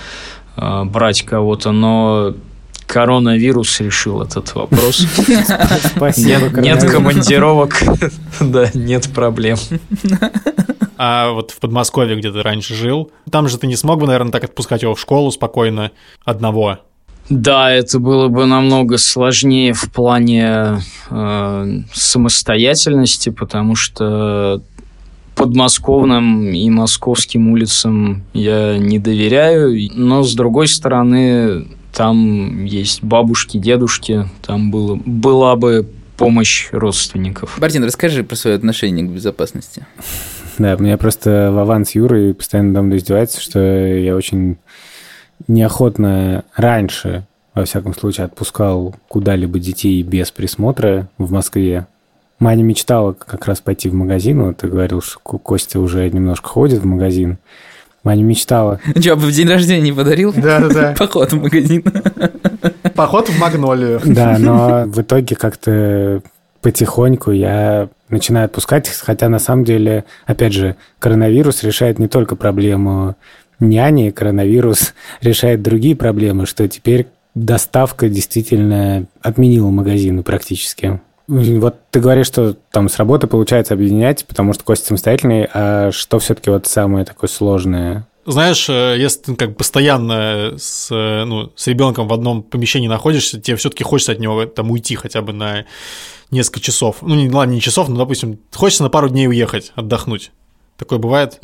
э, 0.57 0.83
брать 0.83 1.21
кого-то, 1.21 1.71
но 1.71 2.33
коронавирус 2.93 3.79
решил 3.79 4.21
этот 4.21 4.53
вопрос. 4.53 5.03
Спасибо, 5.95 6.61
нет, 6.61 6.83
командировок, 6.83 7.81
да, 8.39 8.69
нет 8.75 9.09
проблем. 9.11 9.57
А 10.95 11.31
вот 11.31 11.49
в 11.49 11.59
Подмосковье, 11.59 12.15
где 12.15 12.31
ты 12.31 12.43
раньше 12.43 12.75
жил, 12.75 13.11
там 13.31 13.47
же 13.47 13.57
ты 13.57 13.65
не 13.65 13.75
смог 13.75 13.99
бы, 13.99 14.05
наверное, 14.05 14.31
так 14.31 14.43
отпускать 14.43 14.83
его 14.83 14.93
в 14.93 14.99
школу 14.99 15.31
спокойно 15.31 15.91
одного. 16.23 16.79
Да, 17.29 17.71
это 17.71 17.97
было 17.97 18.27
бы 18.27 18.45
намного 18.45 18.99
сложнее 18.99 19.73
в 19.73 19.91
плане 19.91 20.79
э, 21.09 21.79
самостоятельности, 21.93 23.29
потому 23.29 23.75
что 23.75 24.61
подмосковным 25.33 26.53
и 26.53 26.69
московским 26.69 27.49
улицам 27.49 28.23
я 28.33 28.77
не 28.77 28.99
доверяю, 28.99 29.75
но 29.95 30.21
с 30.21 30.35
другой 30.35 30.67
стороны 30.67 31.65
там 31.93 32.65
есть 32.65 33.03
бабушки, 33.03 33.57
дедушки, 33.57 34.27
там 34.45 34.71
было, 34.71 34.95
была 35.05 35.55
бы 35.55 35.87
помощь 36.17 36.69
родственников. 36.71 37.57
Бартин, 37.59 37.83
расскажи 37.83 38.23
про 38.23 38.35
свое 38.35 38.55
отношение 38.55 39.05
к 39.05 39.09
безопасности. 39.09 39.85
Да, 40.57 40.75
меня 40.75 40.97
просто 40.97 41.51
Вован 41.51 41.85
с 41.85 41.95
Юрой 41.95 42.33
постоянно 42.33 42.73
дома 42.73 42.95
издевается, 42.97 43.41
что 43.41 43.59
я 43.59 44.15
очень 44.15 44.57
неохотно 45.47 46.43
раньше, 46.55 47.25
во 47.53 47.65
всяком 47.65 47.93
случае, 47.95 48.25
отпускал 48.25 48.95
куда-либо 49.07 49.59
детей 49.59 50.01
без 50.03 50.31
присмотра 50.31 51.09
в 51.17 51.31
Москве. 51.31 51.87
Маня 52.39 52.63
мечтала 52.63 53.13
как 53.13 53.47
раз 53.47 53.61
пойти 53.61 53.89
в 53.89 53.93
магазин, 53.93 54.43
вот 54.43 54.57
ты 54.57 54.67
говорил, 54.67 55.01
что 55.01 55.19
Костя 55.19 55.79
уже 55.79 56.09
немножко 56.09 56.49
ходит 56.49 56.81
в 56.81 56.85
магазин. 56.85 57.37
Маня 58.03 58.23
мечтала. 58.23 58.79
Че, 59.01 59.15
в 59.15 59.31
день 59.31 59.47
рождения 59.47 59.81
не 59.81 59.93
подарил? 59.93 60.33
Да-да-да. 60.33 60.95
Поход 60.99 61.31
в 61.31 61.41
магазин. 61.41 61.83
Поход 62.95 63.29
в 63.29 63.39
Магнолию. 63.39 64.01
Да, 64.03 64.37
но 64.37 64.83
в 64.85 65.01
итоге 65.01 65.35
как-то 65.35 66.21
потихоньку 66.61 67.31
я 67.31 67.89
начинаю 68.09 68.45
отпускать, 68.45 68.87
хотя 68.87 69.29
на 69.29 69.39
самом 69.39 69.63
деле, 69.63 70.05
опять 70.25 70.53
же, 70.53 70.75
коронавирус 70.99 71.63
решает 71.63 71.99
не 71.99 72.07
только 72.07 72.35
проблему 72.35 73.15
няни, 73.59 74.11
коронавирус 74.11 74.93
решает 75.21 75.61
другие 75.61 75.95
проблемы, 75.95 76.45
что 76.45 76.67
теперь 76.67 77.07
доставка 77.35 78.09
действительно 78.09 79.05
отменила 79.21 79.69
магазины 79.69 80.23
практически. 80.23 80.99
Вот 81.27 81.75
ты 81.89 81.99
говоришь, 81.99 82.27
что 82.27 82.53
там 82.71 82.89
с 82.89 82.97
работы 82.97 83.27
получается 83.27 83.73
объединять, 83.73 84.25
потому 84.25 84.53
что 84.53 84.63
Костя 84.63 84.87
самостоятельный, 84.87 85.47
а 85.53 85.91
что 85.91 86.19
все-таки 86.19 86.49
вот 86.49 86.67
самое 86.67 87.05
такое 87.05 87.29
сложное? 87.29 88.07
Знаешь, 88.25 88.69
э, 88.69 88.95
если 88.97 89.21
ты 89.21 89.35
как 89.35 89.57
постоянно 89.57 90.53
с, 90.57 90.89
э, 90.91 91.25
ну, 91.25 91.51
с 91.55 91.67
ребенком 91.67 92.07
в 92.07 92.13
одном 92.13 92.41
помещении 92.41 92.87
находишься, 92.87 93.39
тебе 93.39 93.57
все-таки 93.57 93.83
хочется 93.83 94.13
от 94.13 94.19
него 94.19 94.45
там 94.45 94.71
уйти 94.71 94.95
хотя 94.95 95.21
бы 95.21 95.33
на 95.33 95.65
несколько 96.31 96.61
часов. 96.61 96.97
Ну, 97.01 97.15
не, 97.15 97.29
ладно, 97.29 97.53
не 97.53 97.61
часов, 97.61 97.89
но, 97.89 97.97
допустим, 97.97 98.39
хочется 98.53 98.83
на 98.83 98.89
пару 98.89 99.09
дней 99.09 99.27
уехать, 99.27 99.73
отдохнуть. 99.75 100.31
Такое 100.77 100.99
бывает? 100.99 101.39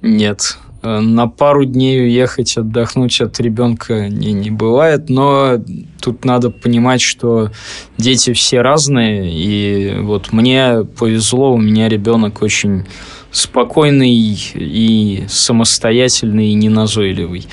Нет. 0.00 0.58
Э, 0.82 0.98
на 1.00 1.28
пару 1.28 1.64
дней 1.64 2.00
уехать 2.02 2.56
отдохнуть 2.56 3.20
от 3.20 3.38
ребенка 3.40 4.08
не, 4.08 4.32
не 4.32 4.50
бывает, 4.50 5.08
но 5.08 5.58
тут 6.00 6.24
надо 6.24 6.50
понимать, 6.50 7.00
что 7.00 7.50
дети 7.98 8.32
все 8.32 8.62
разные, 8.62 9.32
и 9.32 10.00
вот 10.00 10.32
мне 10.32 10.84
повезло, 10.98 11.54
у 11.54 11.58
меня 11.58 11.88
ребенок 11.88 12.42
очень 12.42 12.84
спокойный 13.30 14.12
и 14.12 15.24
самостоятельный 15.28 16.48
и 16.48 16.54
неназойливый. 16.54 17.46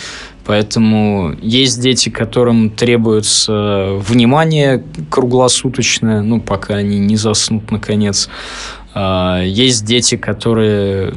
Поэтому 0.46 1.36
есть 1.44 1.80
дети, 1.80 2.10
которым 2.10 2.72
требуется 2.72 3.90
внимание 4.00 4.84
круглосуточное, 5.12 6.24
ну, 6.24 6.42
пока 6.42 6.76
они 6.76 6.98
не 6.98 7.18
заснут, 7.18 7.70
наконец. 7.70 8.30
А, 8.96 9.44
есть 9.44 9.86
дети, 9.86 10.18
которые 10.18 11.14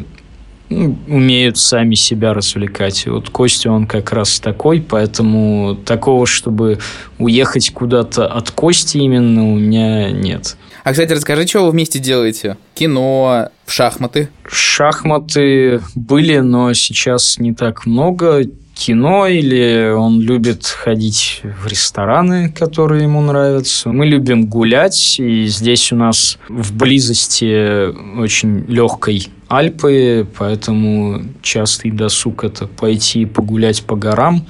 умеют 1.08 1.58
сами 1.58 1.94
себя 1.94 2.34
развлекать. 2.34 3.06
И 3.06 3.10
вот 3.10 3.30
Костя, 3.30 3.70
он 3.70 3.86
как 3.86 4.12
раз 4.12 4.40
такой, 4.40 4.80
поэтому 4.80 5.76
такого, 5.84 6.26
чтобы 6.26 6.78
уехать 7.18 7.70
куда-то 7.70 8.26
от 8.26 8.50
Кости 8.50 8.98
именно, 8.98 9.52
у 9.52 9.56
меня 9.56 10.10
нет. 10.10 10.56
А, 10.84 10.90
кстати, 10.90 11.12
расскажи, 11.12 11.46
что 11.46 11.64
вы 11.64 11.70
вместе 11.70 12.00
делаете? 12.00 12.56
Кино, 12.74 13.50
шахматы? 13.66 14.30
Шахматы 14.48 15.80
были, 15.94 16.38
но 16.38 16.72
сейчас 16.72 17.38
не 17.38 17.54
так 17.54 17.86
много 17.86 18.42
кино 18.74 19.26
или 19.26 19.92
он 19.92 20.20
любит 20.20 20.66
ходить 20.66 21.42
в 21.42 21.66
рестораны, 21.66 22.50
которые 22.50 23.04
ему 23.04 23.20
нравятся. 23.20 23.90
Мы 23.90 24.06
любим 24.06 24.46
гулять, 24.46 25.16
и 25.18 25.46
здесь 25.46 25.92
у 25.92 25.96
нас 25.96 26.38
в 26.48 26.74
близости 26.74 27.88
очень 28.18 28.64
легкой 28.66 29.28
Альпы, 29.48 30.26
поэтому 30.38 31.22
частый 31.42 31.90
досуг 31.90 32.44
это 32.44 32.66
пойти 32.66 33.26
погулять 33.26 33.82
по 33.84 33.96
горам. 33.96 34.46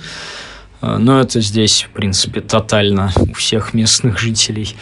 Но 0.80 1.20
это 1.20 1.40
здесь, 1.40 1.82
в 1.82 1.90
принципе, 1.94 2.40
тотально 2.40 3.12
у 3.16 3.32
всех 3.34 3.74
местных 3.74 4.18
жителей. 4.18 4.74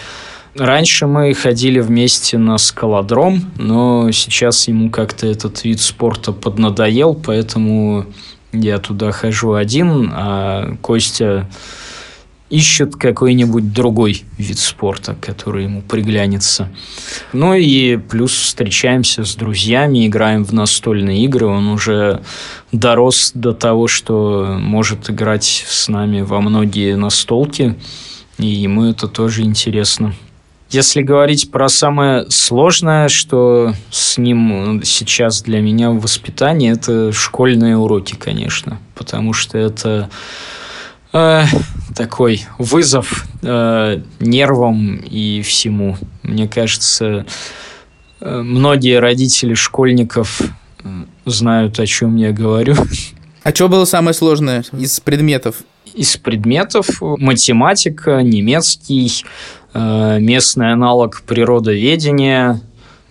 Раньше 0.56 1.06
мы 1.06 1.32
ходили 1.32 1.78
вместе 1.78 2.36
на 2.36 2.58
скалодром, 2.58 3.52
но 3.56 4.10
сейчас 4.10 4.66
ему 4.66 4.90
как-то 4.90 5.26
этот 5.26 5.62
вид 5.62 5.80
спорта 5.80 6.32
поднадоел, 6.32 7.14
поэтому 7.14 8.06
я 8.52 8.78
туда 8.78 9.12
хожу 9.12 9.54
один, 9.54 10.10
а 10.12 10.76
Костя 10.82 11.48
ищет 12.50 12.96
какой-нибудь 12.96 13.72
другой 13.72 14.24
вид 14.36 14.58
спорта, 14.58 15.16
который 15.20 15.64
ему 15.64 15.82
приглянется. 15.82 16.68
Ну 17.32 17.54
и 17.54 17.96
плюс 17.96 18.32
встречаемся 18.32 19.24
с 19.24 19.36
друзьями, 19.36 20.06
играем 20.06 20.44
в 20.44 20.52
настольные 20.52 21.24
игры. 21.24 21.46
Он 21.46 21.68
уже 21.68 22.20
дорос 22.72 23.30
до 23.34 23.52
того, 23.52 23.86
что 23.86 24.56
может 24.60 25.08
играть 25.08 25.64
с 25.66 25.88
нами 25.88 26.22
во 26.22 26.40
многие 26.40 26.96
настолки, 26.96 27.76
и 28.38 28.46
ему 28.46 28.84
это 28.84 29.06
тоже 29.06 29.42
интересно. 29.42 30.14
Если 30.70 31.02
говорить 31.02 31.50
про 31.50 31.68
самое 31.68 32.30
сложное, 32.30 33.08
что 33.08 33.74
с 33.90 34.18
ним 34.18 34.82
сейчас 34.84 35.42
для 35.42 35.60
меня 35.60 35.90
в 35.90 35.98
воспитании, 36.00 36.70
это 36.70 37.12
школьные 37.12 37.76
уроки, 37.76 38.14
конечно. 38.14 38.78
Потому 38.94 39.32
что 39.32 39.58
это 39.58 40.08
э, 41.12 41.42
такой 41.96 42.44
вызов 42.58 43.26
э, 43.42 44.00
нервам 44.20 44.96
и 44.98 45.42
всему. 45.42 45.96
Мне 46.22 46.46
кажется, 46.46 47.26
э, 48.20 48.40
многие 48.40 49.00
родители 49.00 49.54
школьников 49.54 50.40
э, 50.40 50.88
знают, 51.26 51.80
о 51.80 51.86
чем 51.86 52.14
я 52.14 52.30
говорю. 52.30 52.76
А 53.42 53.52
что 53.52 53.68
было 53.68 53.86
самое 53.86 54.14
сложное 54.14 54.64
из 54.70 55.00
предметов? 55.00 55.56
Из 55.94 56.16
предметов 56.16 56.86
математика, 57.00 58.22
немецкий, 58.22 59.24
Э, 59.24 59.59
местный 59.74 60.72
аналог 60.72 61.22
природоведения, 61.22 62.60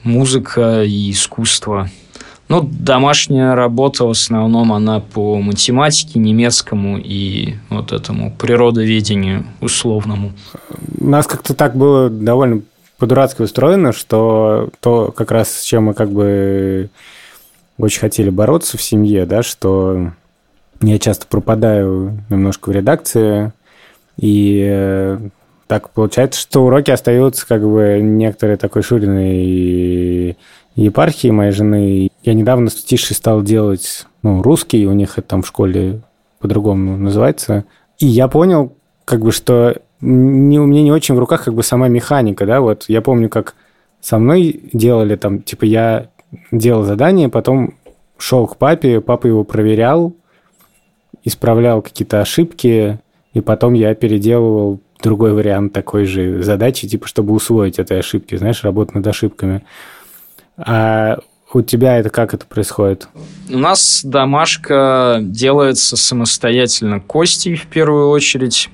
музыка 0.03 0.83
и 0.83 1.11
искусство. 1.11 1.89
Ну, 2.49 2.67
домашняя 2.67 3.53
работа 3.53 4.05
в 4.05 4.09
основном 4.09 4.73
она 4.73 5.01
по 5.01 5.39
математике, 5.39 6.17
немецкому 6.17 6.97
и 6.97 7.53
вот 7.69 7.91
этому 7.91 8.33
природоведению 8.33 9.45
условному. 9.61 10.31
У 10.99 11.07
нас 11.07 11.27
как-то 11.27 11.53
так 11.53 11.75
было 11.75 12.09
довольно 12.09 12.61
по-дурацки 12.97 13.43
устроено, 13.43 13.93
что 13.93 14.69
то 14.81 15.11
как 15.11 15.31
раз 15.31 15.59
с 15.59 15.63
чем 15.63 15.85
мы 15.85 15.93
как 15.93 16.11
бы 16.11 16.89
очень 17.77 17.99
хотели 18.01 18.31
бороться 18.31 18.77
в 18.77 18.81
семье, 18.81 19.25
да, 19.27 19.43
что 19.43 20.11
я 20.81 20.97
часто 20.97 21.27
пропадаю 21.27 22.19
немножко 22.29 22.69
в 22.69 22.71
редакции, 22.73 23.53
и 24.17 24.67
э, 24.69 25.19
так 25.69 25.91
получается, 25.91 26.41
что 26.41 26.65
уроки 26.65 26.89
остаются 26.89 27.47
как 27.47 27.61
бы 27.61 27.99
некоторые 28.01 28.57
такой 28.57 28.81
Шуриной 28.81 30.35
епархии 30.73 31.27
моей 31.27 31.51
жены. 31.51 32.09
Я 32.23 32.33
недавно 32.33 32.71
с 32.71 32.83
Тишей 32.83 33.15
стал 33.15 33.43
делать 33.43 34.07
ну, 34.23 34.41
русский, 34.41 34.87
у 34.87 34.93
них 34.93 35.19
это 35.19 35.27
там 35.27 35.43
в 35.43 35.47
школе 35.47 36.01
по-другому 36.39 36.97
называется. 36.97 37.65
И 37.99 38.07
я 38.07 38.27
понял, 38.27 38.73
как 39.05 39.21
бы, 39.21 39.31
что 39.31 39.75
не, 40.01 40.59
у 40.59 40.65
меня 40.65 40.81
не 40.81 40.91
очень 40.91 41.13
в 41.13 41.19
руках 41.19 41.45
как 41.45 41.53
бы 41.53 41.61
сама 41.61 41.87
механика, 41.87 42.47
да, 42.47 42.61
вот 42.61 42.85
я 42.87 43.03
помню, 43.03 43.29
как 43.29 43.53
со 44.01 44.17
мной 44.17 44.71
делали 44.73 45.17
там, 45.17 45.43
типа 45.43 45.65
я 45.65 46.07
делал 46.51 46.81
задание, 46.81 47.29
потом 47.29 47.75
шел 48.17 48.47
к 48.47 48.57
папе, 48.57 49.01
папа 49.01 49.27
его 49.27 49.43
проверял, 49.43 50.15
исправлял 51.23 51.83
какие-то 51.83 52.21
ошибки, 52.21 52.97
и 53.35 53.41
потом 53.41 53.73
я 53.73 53.93
переделывал 53.93 54.79
другой 55.01 55.33
вариант 55.33 55.73
такой 55.73 56.05
же 56.05 56.43
задачи, 56.43 56.87
типа, 56.87 57.07
чтобы 57.07 57.33
усвоить 57.33 57.79
этой 57.79 57.99
ошибки, 57.99 58.35
знаешь, 58.35 58.63
работать 58.63 58.95
над 58.95 59.07
ошибками. 59.07 59.63
А 60.57 61.19
у 61.53 61.61
тебя 61.61 61.97
это 61.97 62.09
как 62.09 62.33
это 62.33 62.45
происходит? 62.45 63.07
У 63.49 63.57
нас 63.57 64.01
домашка 64.03 65.19
делается 65.21 65.97
самостоятельно 65.97 66.99
Костей 66.99 67.55
в 67.55 67.65
первую 67.67 68.09
очередь. 68.09 68.69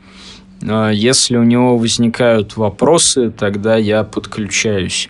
А 0.68 0.90
если 0.90 1.38
у 1.38 1.44
него 1.44 1.78
возникают 1.78 2.58
вопросы, 2.58 3.32
тогда 3.32 3.76
я 3.76 4.04
подключаюсь. 4.04 5.10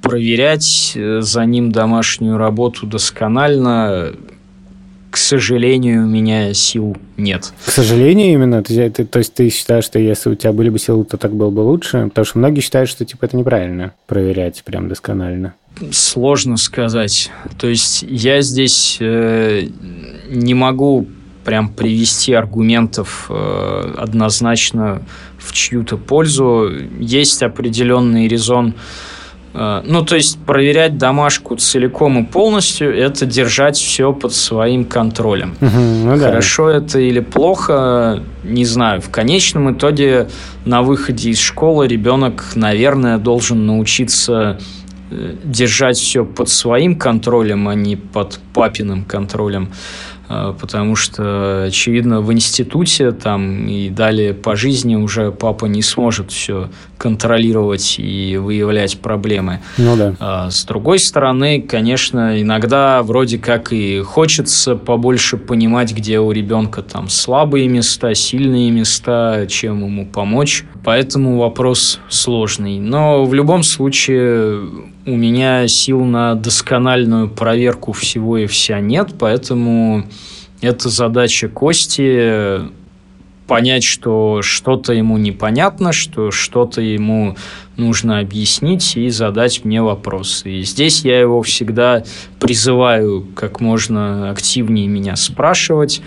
Проверять 0.00 0.92
э, 0.94 1.20
за 1.20 1.44
ним 1.44 1.72
домашнюю 1.72 2.36
работу 2.36 2.86
досконально 2.86 4.12
к 5.16 5.18
сожалению, 5.18 6.02
у 6.02 6.06
меня 6.06 6.52
сил 6.52 6.94
нет. 7.16 7.50
К 7.64 7.70
сожалению, 7.70 8.34
именно? 8.34 8.62
То, 8.62 8.90
ты, 8.90 9.06
то 9.06 9.18
есть 9.18 9.32
ты 9.32 9.48
считаешь, 9.48 9.84
что 9.84 9.98
если 9.98 10.28
у 10.28 10.34
тебя 10.34 10.52
были 10.52 10.68
бы 10.68 10.78
силы, 10.78 11.06
то 11.06 11.16
так 11.16 11.34
было 11.34 11.48
бы 11.48 11.60
лучше? 11.60 12.08
Потому 12.08 12.26
что 12.26 12.38
многие 12.38 12.60
считают, 12.60 12.90
что 12.90 13.06
типа 13.06 13.24
это 13.24 13.34
неправильно 13.34 13.94
проверять 14.06 14.62
прям 14.62 14.90
досконально. 14.90 15.54
Сложно 15.90 16.58
сказать. 16.58 17.30
То 17.58 17.66
есть 17.66 18.04
я 18.06 18.42
здесь 18.42 18.98
э, 19.00 19.68
не 20.28 20.52
могу 20.52 21.06
прям 21.46 21.70
привести 21.70 22.34
аргументов 22.34 23.30
э, 23.30 23.94
однозначно 23.96 25.00
в 25.38 25.50
чью-то 25.54 25.96
пользу. 25.96 26.70
Есть 27.00 27.42
определенный 27.42 28.28
резон 28.28 28.74
ну, 29.84 30.04
то 30.04 30.16
есть 30.16 30.38
проверять 30.44 30.98
домашку 30.98 31.56
целиком 31.56 32.22
и 32.22 32.26
полностью– 32.26 32.94
это 32.98 33.24
держать 33.24 33.76
все 33.76 34.12
под 34.12 34.34
своим 34.34 34.84
контролем. 34.84 35.56
Угу, 35.60 35.80
ну, 36.04 36.16
да. 36.18 36.26
Хорошо 36.26 36.68
это 36.68 36.98
или 36.98 37.20
плохо, 37.20 38.22
не 38.44 38.64
знаю. 38.64 39.00
В 39.00 39.10
конечном 39.10 39.74
итоге 39.74 40.28
на 40.64 40.82
выходе 40.82 41.30
из 41.30 41.38
школы 41.38 41.88
ребенок, 41.88 42.52
наверное, 42.54 43.18
должен 43.18 43.66
научиться 43.66 44.58
держать 45.10 45.96
все 45.96 46.24
под 46.24 46.48
своим 46.48 46.96
контролем, 46.96 47.68
а 47.68 47.74
не 47.74 47.96
под 47.96 48.40
папиным 48.52 49.04
контролем. 49.04 49.70
А, 50.28 50.52
потому 50.52 50.96
что, 50.96 51.64
очевидно, 51.64 52.20
в 52.20 52.32
институте 52.32 53.12
там 53.12 53.66
и 53.66 53.88
далее 53.88 54.34
по 54.34 54.56
жизни 54.56 54.96
уже 54.96 55.30
папа 55.30 55.66
не 55.66 55.82
сможет 55.82 56.30
все 56.32 56.70
контролировать 56.98 57.96
и 57.98 58.36
выявлять 58.36 58.98
проблемы. 58.98 59.60
Ну 59.76 59.96
да. 59.96 60.14
А 60.18 60.50
с 60.50 60.64
другой 60.64 60.98
стороны, 60.98 61.60
конечно, 61.60 62.40
иногда 62.40 63.02
вроде 63.02 63.38
как 63.38 63.72
и 63.72 64.00
хочется 64.00 64.76
побольше 64.76 65.36
понимать, 65.36 65.92
где 65.92 66.18
у 66.18 66.32
ребенка 66.32 66.82
там 66.82 67.08
слабые 67.08 67.68
места, 67.68 68.14
сильные 68.14 68.70
места, 68.70 69.46
чем 69.48 69.84
ему 69.84 70.06
помочь. 70.06 70.64
Поэтому 70.86 71.38
вопрос 71.38 71.98
сложный. 72.08 72.78
Но 72.78 73.24
в 73.24 73.34
любом 73.34 73.64
случае 73.64 74.60
у 75.04 75.16
меня 75.16 75.66
сил 75.66 76.04
на 76.04 76.36
доскональную 76.36 77.28
проверку 77.28 77.90
всего 77.90 78.38
и 78.38 78.46
вся 78.46 78.78
нет, 78.78 79.16
поэтому 79.18 80.06
это 80.60 80.88
задача 80.88 81.48
Кости 81.48 82.60
понять, 83.48 83.82
что 83.82 84.42
что-то 84.42 84.92
ему 84.92 85.18
непонятно, 85.18 85.90
что 85.90 86.30
что-то 86.30 86.80
ему 86.80 87.36
нужно 87.76 88.20
объяснить 88.20 88.96
и 88.96 89.10
задать 89.10 89.64
мне 89.64 89.82
вопросы. 89.82 90.60
И 90.60 90.62
здесь 90.62 91.04
я 91.04 91.18
его 91.18 91.42
всегда 91.42 92.04
призываю 92.38 93.26
как 93.34 93.60
можно 93.60 94.30
активнее 94.30 94.86
меня 94.86 95.16
спрашивать, 95.16 96.00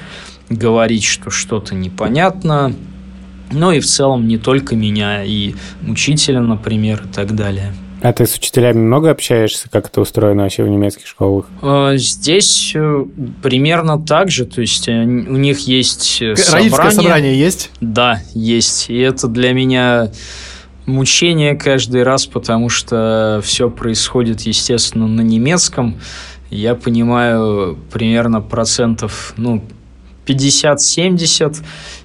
говорить, 0.50 1.04
что 1.04 1.32
что-то 1.32 1.76
непонятно, 1.76 2.74
ну 3.52 3.72
и 3.72 3.80
в 3.80 3.86
целом 3.86 4.28
не 4.28 4.38
только 4.38 4.76
меня, 4.76 5.24
и 5.24 5.56
учителя, 5.88 6.42
например, 6.42 7.04
и 7.06 7.14
так 7.14 7.36
далее. 7.36 7.74
А 8.02 8.14
ты 8.14 8.26
с 8.26 8.36
учителями 8.36 8.78
много 8.78 9.12
общаешься? 9.12 9.70
Как 9.70 9.88
это 9.88 10.00
устроено 10.00 10.44
вообще 10.44 10.64
в 10.64 10.70
немецких 10.70 11.06
школах? 11.06 11.48
А, 11.62 11.98
здесь 11.98 12.72
э, 12.74 13.06
примерно 13.44 14.00
так 14.00 14.32
же. 14.32 14.46
То 14.46 14.62
есть 14.62 14.88
э, 14.88 15.04
у 15.04 15.36
них 15.36 15.60
есть 15.60 16.22
э, 16.22 16.28
Родительское 16.28 16.70
собрание. 16.70 16.92
собрание 16.92 17.40
есть? 17.40 17.72
Да, 17.82 18.22
есть. 18.34 18.90
И 18.90 18.98
это 18.98 19.28
для 19.28 19.52
меня 19.52 20.12
мучение 20.86 21.56
каждый 21.56 22.04
раз, 22.04 22.26
потому 22.26 22.70
что 22.70 23.42
все 23.44 23.70
происходит, 23.70 24.42
естественно, 24.42 25.08
на 25.08 25.22
немецком. 25.22 26.00
Я 26.50 26.76
понимаю 26.76 27.78
примерно 27.92 28.40
процентов, 28.40 29.34
ну, 29.36 29.62
50-70, 30.26 31.58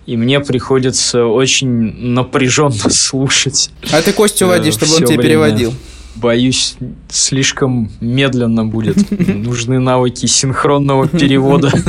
и 0.07 0.17
мне 0.17 0.40
приходится 0.40 1.27
очень 1.27 1.69
напряженно 2.12 2.73
слушать. 2.90 3.71
А 3.93 4.03
ты 4.03 4.12
Костю 4.12 4.47
води, 4.47 4.71
чтобы 4.71 4.93
он 4.93 4.99
тебе 4.99 5.07
время. 5.17 5.23
переводил. 5.23 5.75
Боюсь, 6.17 6.77
слишком 7.09 7.90
медленно 8.01 8.64
будет. 8.64 8.97
Нужны 9.11 9.81
навыки 9.81 10.27
синхронного 10.27 11.09
перевода. 11.09 11.71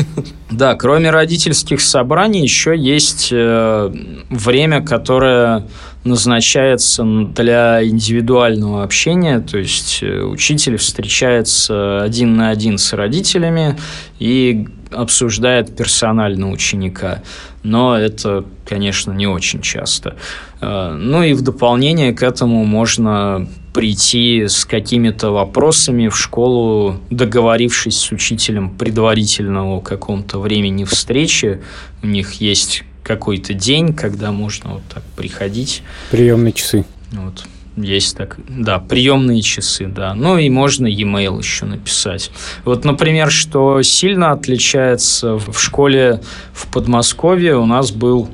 Да, 0.51 0.75
кроме 0.75 1.10
родительских 1.10 1.82
собраний, 1.82 2.41
еще 2.43 2.78
есть 2.78 3.30
э, 3.32 3.91
время, 4.30 4.82
которое 4.82 5.67
назначается 6.04 7.04
для 7.04 7.84
индивидуального 7.84 8.84
общения, 8.84 9.39
то 9.39 9.58
есть 9.58 9.99
э, 10.04 10.21
учитель 10.21 10.78
встречается 10.78 12.04
один 12.04 12.38
на 12.38 12.51
один 12.51 12.78
с 12.78 12.93
родителями 12.93 13.75
и 14.19 14.67
обсуждает 14.91 15.75
персонально 15.75 16.51
ученика, 16.51 17.23
но 17.65 17.97
это, 17.97 18.45
конечно, 18.63 19.12
не 19.12 19.28
очень 19.28 19.62
часто. 19.62 20.15
Э, 20.62 20.93
ну 20.93 21.23
и 21.23 21.34
в 21.34 21.41
дополнение 21.41 22.13
к 22.13 22.21
этому 22.21 22.63
можно 22.63 23.47
прийти 23.73 24.47
с 24.47 24.65
какими-то 24.65 25.32
вопросами 25.32 26.08
в 26.08 26.17
школу, 26.17 26.99
договорившись 27.10 27.97
с 27.97 28.12
учителем 28.12 28.69
предварительного 28.69 29.82
каком-то 29.82 30.39
времени 30.39 30.84
встречи. 30.84 31.62
У 32.04 32.08
них 32.08 32.34
есть 32.34 32.84
какой-то 33.04 33.54
день, 33.54 33.93
когда 33.93 34.32
можно 34.32 34.73
вот 34.73 34.84
так 34.93 35.04
приходить. 35.15 35.82
Приемные 36.12 36.54
часы. 36.54 36.86
Вот. 37.12 37.45
Есть 37.77 38.15
так, 38.15 38.38
да, 38.47 38.79
приемные 38.79 39.41
часы, 39.41 39.88
да. 39.88 40.13
Ну 40.13 40.38
и 40.38 40.49
можно 40.49 40.88
e-mail 40.88 41.39
еще 41.39 41.65
написать. 41.65 42.31
Вот, 42.63 42.85
например, 42.85 43.29
что 43.29 43.81
сильно 43.81 44.31
отличается 44.31 45.35
в 45.35 45.57
школе 45.59 46.21
в 46.53 46.67
Подмосковье 46.71 47.57
у 47.57 47.65
нас 47.65 47.91
был 47.91 48.29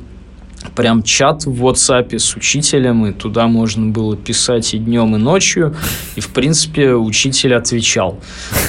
прям 0.75 1.04
чат 1.04 1.45
в 1.45 1.65
WhatsApp 1.65 2.17
с 2.17 2.36
учителем, 2.36 3.06
и 3.06 3.13
туда 3.13 3.47
можно 3.47 3.88
было 3.88 4.15
писать 4.15 4.73
и 4.73 4.77
днем, 4.77 5.15
и 5.15 5.19
ночью, 5.19 5.75
и, 6.15 6.21
в 6.21 6.30
принципе, 6.30 6.93
учитель 6.93 7.56
отвечал. 7.56 8.19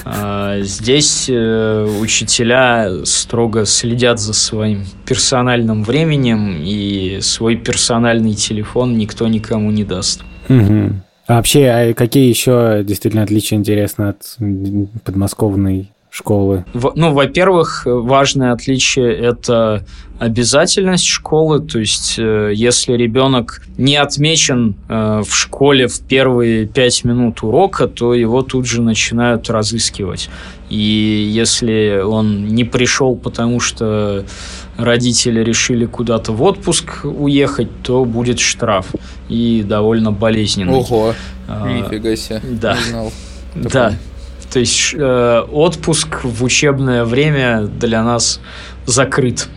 А, 0.04 0.60
здесь 0.62 1.26
э, 1.28 1.98
учителя 2.00 3.04
строго 3.04 3.66
следят 3.66 4.20
за 4.20 4.32
своим 4.32 4.84
персональным 5.06 5.84
временем, 5.84 6.56
и 6.58 7.18
свой 7.20 7.56
персональный 7.56 8.34
телефон 8.34 8.96
никто 8.96 9.28
никому 9.28 9.70
не 9.70 9.84
даст. 9.84 10.22
Угу. 10.48 10.94
А 11.28 11.36
вообще, 11.36 11.68
а 11.68 11.94
какие 11.94 12.28
еще 12.28 12.82
действительно 12.84 13.22
отличия 13.22 13.56
интересны 13.58 14.08
от 14.08 14.36
подмосковной 15.04 15.91
школы? 16.12 16.64
Ну, 16.74 17.12
во-первых, 17.14 17.82
важное 17.86 18.52
отличие– 18.52 19.16
это 19.18 19.84
обязательность 20.18 21.06
школы, 21.06 21.60
то 21.60 21.80
есть 21.80 22.16
э, 22.18 22.52
если 22.54 22.92
ребенок 22.92 23.62
не 23.76 23.96
отмечен 23.96 24.76
э, 24.88 25.22
в 25.26 25.34
школе 25.34 25.88
в 25.88 26.00
первые 26.00 26.66
пять 26.66 27.02
минут 27.02 27.42
урока, 27.42 27.88
то 27.88 28.14
его 28.14 28.42
тут 28.42 28.66
же 28.66 28.82
начинают 28.82 29.50
разыскивать. 29.50 30.28
И 30.68 30.76
если 30.76 32.02
он 32.04 32.46
не 32.46 32.64
пришел, 32.64 33.16
потому 33.16 33.58
что 33.58 34.24
родители 34.76 35.40
решили 35.40 35.86
куда-то 35.86 36.32
в 36.32 36.42
отпуск 36.42 37.04
уехать, 37.04 37.68
то 37.82 38.04
будет 38.04 38.38
штраф 38.38 38.86
и 39.28 39.64
довольно 39.66 40.12
болезненный. 40.12 40.74
Ого, 40.74 41.14
а, 41.48 41.68
нифига 41.68 42.14
себе, 42.16 42.40
да. 42.44 42.76
не 42.76 42.90
знал. 42.90 43.12
Да, 43.54 43.96
то 44.52 44.60
есть 44.60 44.94
э, 44.94 45.46
отпуск 45.50 46.24
в 46.24 46.44
учебное 46.44 47.04
время 47.04 47.62
для 47.62 48.02
нас 48.04 48.38
закрыт. 48.84 49.48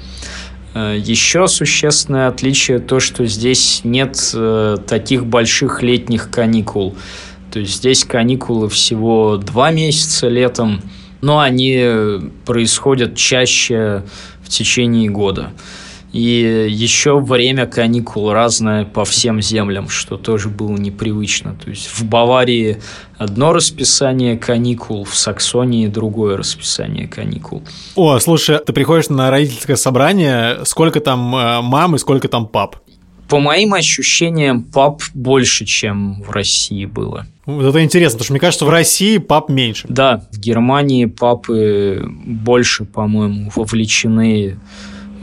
Э, 0.73 0.95
еще 0.97 1.47
существенное 1.47 2.29
отличие 2.29 2.79
то, 2.79 3.01
что 3.01 3.25
здесь 3.25 3.81
нет 3.83 4.31
э, 4.33 4.77
таких 4.87 5.25
больших 5.25 5.83
летних 5.83 6.29
каникул. 6.29 6.95
То 7.51 7.59
есть 7.59 7.75
здесь 7.75 8.05
каникулы 8.05 8.69
всего 8.69 9.35
два 9.35 9.71
месяца 9.71 10.29
летом, 10.29 10.81
но 11.21 11.39
они 11.39 12.31
происходят 12.45 13.17
чаще 13.17 14.03
в 14.43 14.49
течение 14.49 15.09
года. 15.09 15.51
И 16.15 16.67
еще 16.69 17.19
время 17.19 17.65
каникул 17.65 18.31
разное 18.31 18.85
по 18.85 19.03
всем 19.03 19.41
землям, 19.41 19.89
что 19.89 20.15
тоже 20.15 20.47
было 20.47 20.77
непривычно. 20.77 21.57
То 21.61 21.69
есть 21.69 21.87
в 21.87 22.05
Баварии 22.05 22.77
одно 23.17 23.51
расписание 23.51 24.37
каникул, 24.37 25.03
в 25.03 25.13
Саксонии 25.13 25.87
другое 25.87 26.37
расписание 26.37 27.05
каникул. 27.05 27.63
О, 27.95 28.17
слушай, 28.19 28.59
ты 28.65 28.71
приходишь 28.71 29.09
на 29.09 29.29
родительское 29.29 29.75
собрание, 29.75 30.63
сколько 30.63 31.01
там 31.01 31.35
э, 31.35 31.61
мам 31.61 31.95
и 31.95 31.97
сколько 31.97 32.29
там 32.29 32.47
пап? 32.47 32.77
По 33.27 33.39
моим 33.39 33.73
ощущениям, 33.73 34.63
пап 34.63 35.01
больше, 35.13 35.65
чем 35.65 36.21
в 36.21 36.31
России 36.31 36.85
было. 36.85 37.27
Вот 37.45 37.65
это 37.65 37.83
интересно, 37.83 38.19
потому 38.19 38.23
что 38.23 38.33
мне 38.33 38.39
кажется, 38.39 38.65
в 38.65 38.69
России 38.69 39.17
пап 39.17 39.49
меньше. 39.49 39.85
Да, 39.89 40.25
в 40.31 40.39
Германии 40.39 41.07
папы 41.07 42.09
больше, 42.25 42.85
по-моему, 42.85 43.51
вовлечены 43.53 44.57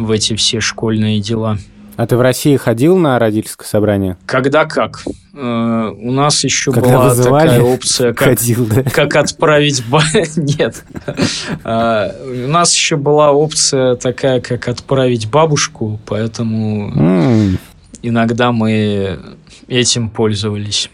в 0.04 0.10
эти 0.10 0.34
все 0.36 0.60
школьные 0.60 1.20
дела. 1.20 1.58
А 1.96 2.06
ты 2.06 2.16
в 2.16 2.20
России 2.20 2.56
ходил 2.56 2.96
на 2.96 3.18
родительское 3.18 3.66
собрание? 3.66 4.16
Когда 4.26 4.64
как. 4.64 5.02
Э, 5.34 5.92
у 5.96 6.10
нас 6.10 6.42
еще 6.42 6.72
Когда 6.72 6.96
была 6.96 7.08
вызывали, 7.08 7.48
такая 7.48 7.62
опция, 7.62 8.12
как, 8.14 8.28
ходил, 8.28 8.66
да? 8.66 8.82
как 8.94 9.16
отправить... 9.16 9.82
Нет. 10.36 10.84
Э, 11.64 12.44
у 12.46 12.48
нас 12.48 12.74
еще 12.74 12.96
была 12.96 13.32
опция 13.32 13.96
такая, 13.96 14.40
как 14.40 14.68
отправить 14.68 15.30
бабушку, 15.30 16.00
поэтому 16.06 17.58
иногда 18.02 18.52
мы 18.52 19.18
этим 19.68 20.10
пользовались. 20.10 20.90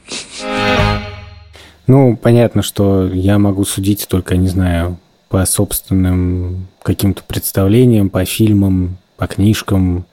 Ну, 1.86 2.16
понятно, 2.16 2.62
что 2.62 3.06
я 3.06 3.38
могу 3.38 3.64
судить 3.64 4.06
только, 4.08 4.36
не 4.36 4.48
знаю, 4.48 4.98
по 5.28 5.44
собственным 5.44 6.68
каким-то 6.82 7.22
представлениям, 7.22 8.08
по 8.08 8.24
фильмам, 8.24 8.98
по 9.16 9.26
книжкам 9.26 10.06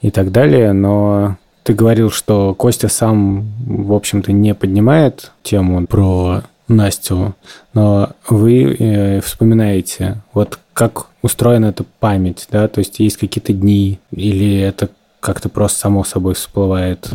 и 0.00 0.10
так 0.10 0.32
далее, 0.32 0.72
но 0.72 1.36
ты 1.62 1.74
говорил, 1.74 2.10
что 2.10 2.54
Костя 2.54 2.88
сам, 2.88 3.52
в 3.66 3.92
общем-то, 3.92 4.32
не 4.32 4.54
поднимает 4.54 5.32
тему 5.42 5.86
про 5.86 6.42
Настю, 6.68 7.34
но 7.74 8.10
вы 8.28 8.76
э, 8.78 9.20
вспоминаете, 9.20 10.22
вот 10.32 10.58
как 10.72 11.08
устроена 11.20 11.66
эта 11.66 11.84
память, 11.84 12.46
да, 12.50 12.68
то 12.68 12.78
есть 12.78 13.00
есть 13.00 13.18
какие-то 13.18 13.52
дни, 13.52 13.98
или 14.10 14.58
это 14.58 14.88
как-то 15.18 15.48
просто 15.48 15.80
само 15.80 16.04
собой 16.04 16.34
всплывает? 16.34 17.10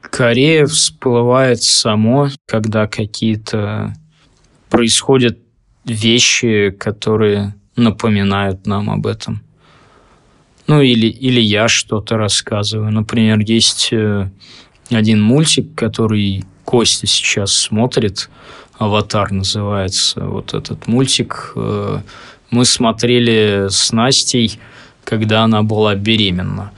Корея 0.00 0.66
всплывает 0.66 1.62
само, 1.62 2.28
когда 2.46 2.88
какие-то 2.88 3.94
происходят 4.70 5.38
вещи, 5.88 6.70
которые 6.70 7.54
напоминают 7.76 8.66
нам 8.66 8.90
об 8.90 9.06
этом. 9.06 9.42
Ну, 10.66 10.82
или, 10.82 11.06
или 11.06 11.40
я 11.40 11.68
что-то 11.68 12.16
рассказываю. 12.16 12.92
Например, 12.92 13.38
есть 13.38 13.88
э, 13.92 14.28
один 14.90 15.22
мультик, 15.22 15.74
который 15.74 16.44
Костя 16.64 17.06
сейчас 17.06 17.52
смотрит, 17.54 18.28
«Аватар» 18.76 19.32
называется. 19.32 20.26
Вот 20.26 20.52
этот 20.52 20.86
мультик 20.86 21.52
э, 21.56 22.00
мы 22.50 22.64
смотрели 22.66 23.68
с 23.70 23.92
Настей, 23.92 24.60
когда 25.04 25.44
она 25.44 25.62
была 25.62 25.94
беременна. 25.94 26.72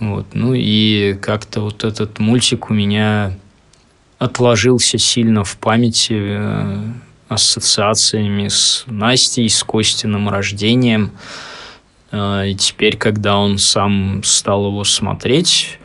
Вот. 0.00 0.26
Ну 0.34 0.54
и 0.54 1.14
как-то 1.14 1.60
вот 1.60 1.84
этот 1.84 2.18
мультик 2.18 2.70
у 2.70 2.74
меня 2.74 3.38
отложился 4.18 4.98
сильно 4.98 5.44
в 5.44 5.56
памяти 5.58 6.16
э, 6.18 6.92
ассоциациями 7.28 8.48
с 8.48 8.84
Настей, 8.86 9.48
с 9.48 9.62
Костиным 9.62 10.28
рождением. 10.28 11.12
Э, 12.10 12.48
и 12.48 12.54
теперь, 12.54 12.96
когда 12.96 13.38
он 13.38 13.58
сам 13.58 14.22
стал 14.24 14.66
его 14.66 14.84
смотреть, 14.84 15.78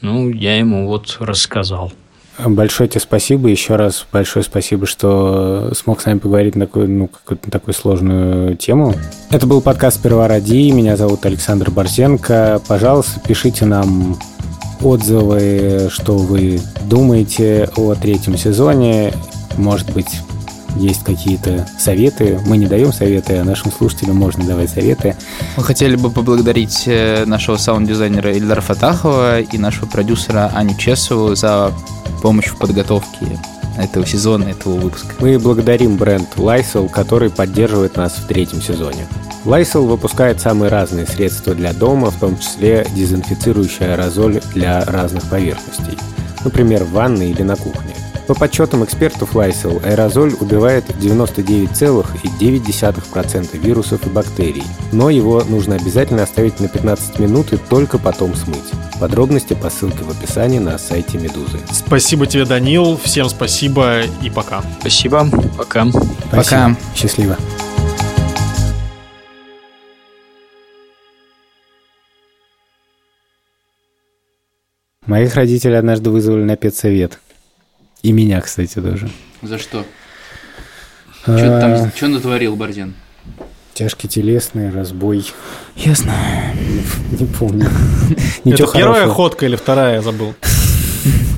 ну, 0.00 0.30
я 0.30 0.58
ему 0.58 0.86
вот 0.86 1.16
рассказал. 1.20 1.92
Большое 2.38 2.88
тебе 2.88 3.00
спасибо. 3.00 3.48
Еще 3.48 3.76
раз 3.76 4.06
большое 4.12 4.44
спасибо, 4.44 4.86
что 4.86 5.72
смог 5.74 6.02
с 6.02 6.04
нами 6.04 6.18
поговорить 6.18 6.54
на 6.54 6.66
такую, 6.66 6.90
ну, 6.90 7.08
какую-то 7.08 7.50
такую 7.50 7.74
сложную 7.74 8.56
тему. 8.56 8.94
Это 9.30 9.46
был 9.46 9.62
подкаст 9.62 9.98
«Сперва 9.98 10.28
ради». 10.28 10.70
Меня 10.70 10.96
зовут 10.98 11.24
Александр 11.24 11.70
Борзенко. 11.70 12.60
Пожалуйста, 12.68 13.20
пишите 13.26 13.64
нам 13.64 14.18
отзывы, 14.82 15.88
что 15.90 16.18
вы 16.18 16.60
думаете 16.84 17.70
о 17.76 17.94
третьем 17.94 18.36
сезоне. 18.36 19.14
Может 19.56 19.90
быть, 19.94 20.20
есть 20.76 21.04
какие-то 21.04 21.66
советы. 21.78 22.40
Мы 22.46 22.56
не 22.56 22.66
даем 22.66 22.92
советы, 22.92 23.36
а 23.38 23.44
нашим 23.44 23.72
слушателям 23.72 24.16
можно 24.16 24.44
давать 24.44 24.70
советы. 24.70 25.16
Мы 25.56 25.62
хотели 25.62 25.96
бы 25.96 26.10
поблагодарить 26.10 26.84
э, 26.86 27.24
нашего 27.26 27.56
саунд-дизайнера 27.56 28.32
Ильдара 28.32 28.60
Фатахова 28.60 29.40
и 29.40 29.58
нашего 29.58 29.86
продюсера 29.86 30.50
Аню 30.54 30.76
Чесову 30.76 31.34
за 31.34 31.72
помощь 32.22 32.48
в 32.48 32.56
подготовке 32.56 33.38
этого 33.78 34.06
сезона, 34.06 34.44
этого 34.44 34.74
выпуска. 34.78 35.14
Мы 35.20 35.38
благодарим 35.38 35.96
бренд 35.96 36.28
Lysol, 36.36 36.88
который 36.88 37.30
поддерживает 37.30 37.96
нас 37.96 38.14
в 38.14 38.26
третьем 38.26 38.62
сезоне. 38.62 39.06
Lysol 39.44 39.86
выпускает 39.86 40.40
самые 40.40 40.70
разные 40.70 41.06
средства 41.06 41.54
для 41.54 41.72
дома, 41.72 42.10
в 42.10 42.18
том 42.18 42.38
числе 42.38 42.86
дезинфицирующий 42.94 43.92
аэрозоль 43.92 44.40
для 44.54 44.84
разных 44.84 45.28
поверхностей, 45.28 45.98
например, 46.44 46.84
в 46.84 46.92
ванной 46.92 47.30
или 47.30 47.42
на 47.42 47.56
кухне. 47.56 47.94
По 48.26 48.34
подсчетам 48.34 48.84
экспертов 48.84 49.36
Lysol, 49.36 49.86
аэрозоль 49.86 50.34
убивает 50.40 50.84
99,9% 50.88 53.58
вирусов 53.58 54.04
и 54.04 54.10
бактерий, 54.10 54.64
но 54.90 55.10
его 55.10 55.44
нужно 55.44 55.76
обязательно 55.76 56.24
оставить 56.24 56.58
на 56.58 56.66
15 56.68 57.20
минут 57.20 57.52
и 57.52 57.56
только 57.56 57.98
потом 57.98 58.34
смыть. 58.34 58.72
Подробности 58.98 59.54
по 59.54 59.70
ссылке 59.70 60.02
в 60.02 60.10
описании 60.10 60.58
на 60.58 60.76
сайте 60.76 61.18
Медузы. 61.18 61.60
Спасибо 61.70 62.26
тебе, 62.26 62.44
Данил. 62.44 62.98
Всем 63.02 63.28
спасибо 63.28 64.00
и 64.22 64.28
пока. 64.28 64.64
Спасибо. 64.80 65.28
Пока. 65.56 65.86
Спасибо. 65.86 66.16
Пока. 66.30 66.76
Счастливо. 66.96 67.36
Моих 75.06 75.36
родителей 75.36 75.76
однажды 75.76 76.10
вызвали 76.10 76.42
на 76.42 76.56
педсовет. 76.56 77.20
И 78.02 78.12
меня, 78.12 78.40
кстати, 78.40 78.74
тоже. 78.80 79.08
За 79.42 79.58
что? 79.58 79.84
А, 81.26 81.36
Что 81.36 81.54
ты 81.54 81.60
там, 81.60 81.92
что 81.94 82.08
натворил, 82.08 82.54
Борзен? 82.56 82.94
Тяжкий 83.74 84.08
телесный, 84.08 84.70
разбой. 84.70 85.26
Ясно. 85.74 86.14
Не 87.10 87.26
помню. 87.26 87.68
Это 88.44 88.66
первая 88.72 89.00
хорошего. 89.02 89.14
ходка 89.14 89.46
или 89.46 89.56
вторая, 89.56 89.94
я 89.96 90.02
забыл. 90.02 90.34